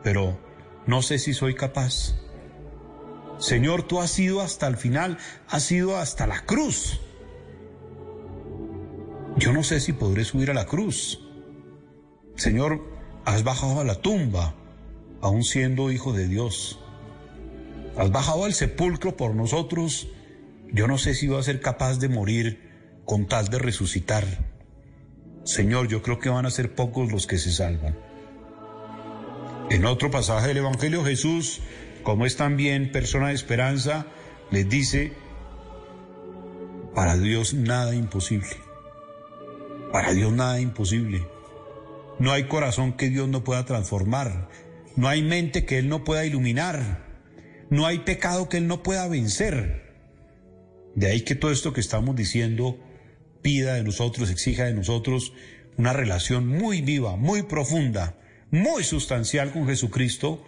pero 0.03 0.38
no 0.87 1.03
sé 1.03 1.18
si 1.18 1.35
soy 1.35 1.55
capaz. 1.55 2.14
Señor, 3.38 3.83
tú 3.83 4.01
has 4.01 4.18
ido 4.18 4.40
hasta 4.40 4.66
el 4.66 4.77
final, 4.77 5.18
has 5.49 5.70
ido 5.73 5.96
hasta 5.96 6.27
la 6.27 6.44
cruz. 6.44 7.01
Yo 9.37 9.53
no 9.53 9.62
sé 9.62 9.81
si 9.81 9.92
podré 9.92 10.25
subir 10.25 10.51
a 10.51 10.55
la 10.55 10.66
cruz. 10.66 11.20
Señor, 12.37 12.85
has 13.25 13.42
bajado 13.42 13.81
a 13.81 13.85
la 13.85 13.96
tumba, 13.96 14.55
aún 15.20 15.42
siendo 15.42 15.90
hijo 15.90 16.12
de 16.12 16.29
Dios 16.29 16.81
has 17.96 18.11
bajado 18.11 18.44
al 18.44 18.55
sepulcro 18.55 19.16
por 19.16 19.35
nosotros, 19.35 20.09
yo 20.72 20.87
no 20.87 20.98
sé 20.98 21.14
si 21.14 21.26
va 21.26 21.40
a 21.40 21.42
ser 21.42 21.61
capaz 21.61 21.98
de 21.98 22.09
morir 22.09 22.70
con 23.04 23.26
tal 23.26 23.48
de 23.48 23.59
resucitar. 23.59 24.24
Señor, 25.44 25.88
yo 25.88 26.02
creo 26.02 26.18
que 26.18 26.28
van 26.28 26.46
a 26.46 26.50
ser 26.50 26.74
pocos 26.74 27.11
los 27.11 27.26
que 27.26 27.38
se 27.38 27.50
salvan. 27.50 27.96
En 29.70 29.85
otro 29.85 30.11
pasaje 30.11 30.48
del 30.48 30.59
Evangelio 30.59 31.04
Jesús, 31.04 31.61
como 32.02 32.26
es 32.26 32.37
también 32.37 32.92
persona 32.92 33.28
de 33.28 33.35
esperanza, 33.35 34.06
les 34.50 34.68
dice, 34.68 35.12
para 36.94 37.16
Dios 37.16 37.54
nada 37.54 37.94
imposible. 37.94 38.50
Para 39.92 40.12
Dios 40.12 40.33
nada 40.33 40.61
imposible. 40.61 41.26
No 42.18 42.33
hay 42.33 42.44
corazón 42.44 42.92
que 42.92 43.09
Dios 43.09 43.28
no 43.28 43.44
pueda 43.44 43.64
transformar. 43.64 44.48
No 44.96 45.09
hay 45.09 45.22
mente 45.22 45.64
que 45.64 45.78
Él 45.78 45.88
no 45.88 46.04
pueda 46.04 46.24
iluminar. 46.24 47.06
No 47.70 47.87
hay 47.87 48.00
pecado 48.00 48.48
que 48.48 48.59
Él 48.59 48.66
no 48.66 48.83
pueda 48.83 49.09
vencer. 49.09 49.89
De 50.94 51.07
ahí 51.11 51.22
que 51.22 51.35
todo 51.35 51.50
esto 51.50 51.72
que 51.72 51.81
estamos 51.81 52.16
diciendo 52.16 52.79
pida 53.42 53.74
de 53.74 53.85
nosotros, 53.85 54.31
exija 54.31 54.64
de 54.64 54.74
nosotros 54.74 55.33
una 55.76 55.92
relación 55.92 56.46
muy 56.46 56.83
viva, 56.83 57.16
muy 57.16 57.42
profunda, 57.42 58.18
muy 58.50 58.85
sustancial 58.85 59.53
con 59.53 59.66
Jesucristo, 59.66 60.44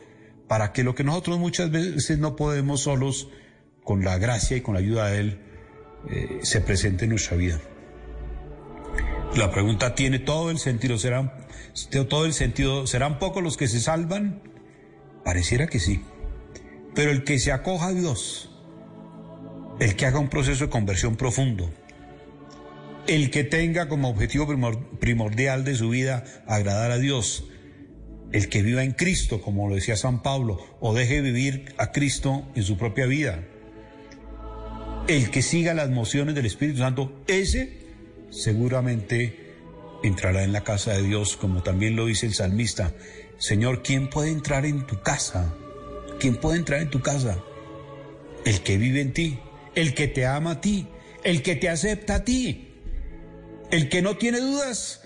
para 0.48 0.72
que 0.72 0.83
lo 0.83 0.94
que 0.94 1.05
nosotros 1.05 1.38
muchas 1.38 1.70
veces 1.70 2.18
no 2.18 2.37
podemos 2.37 2.83
solos, 2.83 3.28
con 3.85 4.05
la 4.05 4.18
gracia 4.18 4.57
y 4.57 4.61
con 4.61 4.74
la 4.74 4.81
ayuda 4.81 5.09
de 5.09 5.20
Él, 5.20 5.40
eh, 6.11 6.38
se 6.42 6.61
presente 6.61 7.05
en 7.05 7.11
nuestra 7.11 7.37
vida. 7.37 7.61
La 9.37 9.50
pregunta 9.50 9.94
tiene 9.94 10.18
todo 10.18 10.50
el 10.50 10.59
sentido, 10.59 10.98
¿serán, 10.98 11.33
todo 12.09 12.26
el 12.26 12.35
sentido, 12.35 12.87
¿serán 12.87 13.18
pocos 13.18 13.42
los 13.42 13.57
que 13.57 13.66
se 13.66 13.81
salvan? 13.81 14.42
Pareciera 15.24 15.66
que 15.66 15.81
sí. 15.81 16.02
Pero 16.94 17.11
el 17.11 17.24
que 17.24 17.38
se 17.38 17.52
acoja 17.52 17.87
a 17.87 17.92
Dios, 17.92 18.52
el 19.80 19.96
que 19.96 20.06
haga 20.06 20.18
un 20.18 20.28
proceso 20.28 20.64
de 20.64 20.70
conversión 20.70 21.16
profundo, 21.16 21.70
el 23.06 23.30
que 23.30 23.44
tenga 23.44 23.88
como 23.88 24.08
objetivo 24.08 24.46
primordial 25.00 25.64
de 25.64 25.74
su 25.74 25.90
vida 25.90 26.24
agradar 26.46 26.90
a 26.90 26.98
Dios, 26.98 27.44
el 28.32 28.48
que 28.48 28.62
viva 28.62 28.82
en 28.82 28.92
Cristo, 28.92 29.42
como 29.42 29.68
lo 29.68 29.74
decía 29.74 29.96
San 29.96 30.22
Pablo, 30.22 30.58
o 30.80 30.94
deje 30.94 31.20
vivir 31.20 31.74
a 31.78 31.92
Cristo 31.92 32.46
en 32.54 32.62
su 32.62 32.76
propia 32.76 33.06
vida, 33.06 33.42
el 35.08 35.30
que 35.30 35.42
siga 35.42 35.74
las 35.74 35.90
mociones 35.90 36.35
del 36.35 36.46
Espíritu 36.46 36.78
Santo, 36.78 37.24
ese 37.26 37.82
seguramente 38.30 39.52
entrará 40.02 40.44
en 40.44 40.52
la 40.52 40.62
casa 40.62 40.92
de 40.92 41.02
Dios, 41.02 41.37
como 41.37 41.62
también 41.62 41.96
lo 41.96 42.06
dice 42.06 42.26
el 42.26 42.35
salmista. 42.35 42.94
Señor, 43.38 43.82
¿quién 43.82 44.08
puede 44.08 44.30
entrar 44.30 44.64
en 44.64 44.87
tu 44.87 45.00
casa? 45.02 45.54
¿Quién 46.20 46.37
puede 46.37 46.58
entrar 46.58 46.80
en 46.80 46.90
tu 46.90 47.00
casa? 47.00 47.38
El 48.44 48.61
que 48.62 48.78
vive 48.78 49.00
en 49.00 49.12
ti, 49.12 49.38
el 49.74 49.94
que 49.94 50.08
te 50.08 50.26
ama 50.26 50.52
a 50.52 50.61
ti, 50.61 50.87
el 51.24 51.42
que 51.42 51.56
te 51.56 51.68
acepta 51.68 52.16
a 52.16 52.24
ti, 52.24 52.68
el 53.70 53.88
que 53.88 54.02
no 54.02 54.16
tiene 54.16 54.40
dudas 54.40 55.02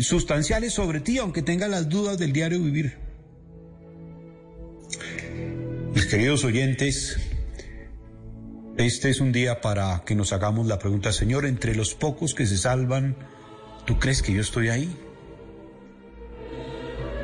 sustanciales 0.00 0.72
sobre 0.72 1.00
ti, 1.00 1.18
aunque 1.18 1.42
tenga 1.42 1.68
las 1.68 1.88
dudas 1.88 2.18
del 2.18 2.32
diario 2.32 2.60
vivir. 2.60 2.98
Mis 5.94 6.06
queridos 6.06 6.44
oyentes, 6.44 7.18
este 8.78 9.10
es 9.10 9.20
un 9.20 9.32
día 9.32 9.60
para 9.60 10.02
que 10.06 10.14
nos 10.14 10.32
hagamos 10.32 10.66
la 10.66 10.78
pregunta, 10.78 11.12
Señor, 11.12 11.44
entre 11.44 11.74
los 11.74 11.94
pocos 11.94 12.34
que 12.34 12.46
se 12.46 12.56
salvan, 12.56 13.16
¿tú 13.84 13.98
crees 13.98 14.22
que 14.22 14.32
yo 14.32 14.40
estoy 14.40 14.70
ahí? 14.70 14.96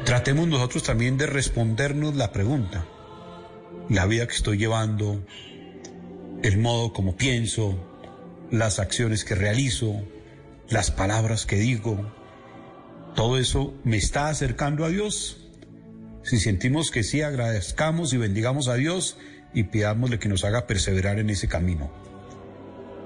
Tratemos 0.04 0.48
nosotros 0.48 0.82
también 0.82 1.16
de 1.18 1.26
respondernos 1.26 2.16
la 2.16 2.32
pregunta. 2.32 2.86
La 3.88 4.06
vida 4.06 4.26
que 4.26 4.34
estoy 4.34 4.58
llevando, 4.58 5.22
el 6.42 6.58
modo 6.58 6.92
como 6.92 7.16
pienso, 7.16 7.76
las 8.50 8.78
acciones 8.78 9.24
que 9.24 9.34
realizo, 9.34 10.02
las 10.68 10.90
palabras 10.90 11.46
que 11.46 11.56
digo, 11.56 12.12
todo 13.14 13.38
eso 13.38 13.74
me 13.84 13.96
está 13.96 14.28
acercando 14.28 14.84
a 14.84 14.88
Dios. 14.88 15.48
Si 16.22 16.38
sentimos 16.38 16.90
que 16.90 17.02
sí, 17.02 17.22
agradezcamos 17.22 18.12
y 18.12 18.18
bendigamos 18.18 18.68
a 18.68 18.74
Dios 18.74 19.16
y 19.52 19.64
pidámosle 19.64 20.18
que 20.18 20.28
nos 20.28 20.44
haga 20.44 20.66
perseverar 20.66 21.18
en 21.18 21.30
ese 21.30 21.48
camino. 21.48 21.90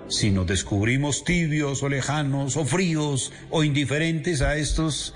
Si 0.08 0.30
nos 0.30 0.46
descubrimos 0.46 1.24
tibios 1.24 1.82
o 1.82 1.88
lejanos 1.88 2.56
o 2.56 2.64
fríos 2.64 3.32
o 3.50 3.64
indiferentes 3.64 4.42
a 4.42 4.56
estos, 4.56 5.14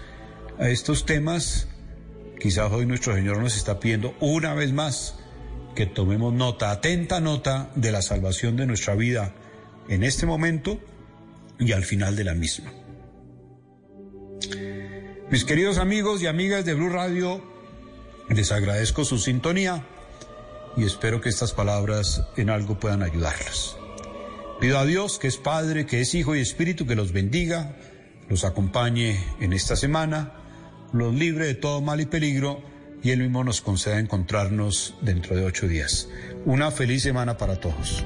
a 0.59 0.71
estos 0.71 1.05
temas, 1.05 1.69
quizás 2.41 2.73
hoy 2.73 2.87
nuestro 2.87 3.15
Señor 3.15 3.39
nos 3.39 3.57
está 3.57 3.79
pidiendo 3.79 4.15
una 4.21 4.55
vez 4.55 4.73
más 4.73 5.17
que 5.77 5.87
tomemos 5.87 6.33
nota, 6.33 6.73
atenta 6.73 7.21
nota 7.21 7.71
de 7.77 7.93
la 7.93 8.03
salvación 8.03 8.57
de 8.57 8.67
nuestra 8.67 8.97
vida 8.97 9.33
en 9.89 10.03
este 10.03 10.27
momento 10.27 10.81
y 11.61 11.71
al 11.71 11.85
final 11.85 12.17
de 12.17 12.25
la 12.25 12.35
misma. 12.35 12.73
Mis 15.31 15.45
queridos 15.45 15.79
amigos 15.79 16.23
y 16.23 16.27
amigas 16.27 16.65
de 16.65 16.75
Blue 16.75 16.89
Radio, 16.89 17.45
les 18.29 18.51
agradezco 18.51 19.05
su 19.05 19.19
sintonía 19.19 19.85
y 20.77 20.85
espero 20.85 21.21
que 21.21 21.29
estas 21.29 21.53
palabras 21.53 22.23
en 22.37 22.51
algo 22.51 22.81
puedan 22.81 23.03
ayudarlas. 23.03 23.77
Pido 24.61 24.79
a 24.79 24.87
Dios, 24.87 25.19
que 25.19 25.29
es 25.29 25.37
Padre, 25.37 25.85
que 25.85 26.01
es 26.01 26.15
Hijo 26.15 26.35
y 26.35 26.41
Espíritu, 26.41 26.87
que 26.87 26.97
los 26.97 27.13
bendiga, 27.13 27.77
los 28.31 28.45
acompañe 28.45 29.23
en 29.41 29.53
esta 29.53 29.77
semana, 29.77 30.33
los 30.93 31.15
libre 31.15 31.47
de 31.47 31.55
todo 31.55 31.83
mal 31.83 32.01
y 32.01 32.07
peligro 32.07 32.63
y 33.03 33.11
Él 33.11 33.21
mismo 33.21 33.45
nos 33.45 33.61
conceda 33.61 33.99
encontrarnos 33.99 34.95
dentro 35.01 35.37
de 35.37 35.45
ocho 35.45 35.69
días. 35.69 36.09
Una 36.45 36.71
feliz 36.71 37.03
semana 37.03 37.37
para 37.37 37.61
todos. 37.61 38.05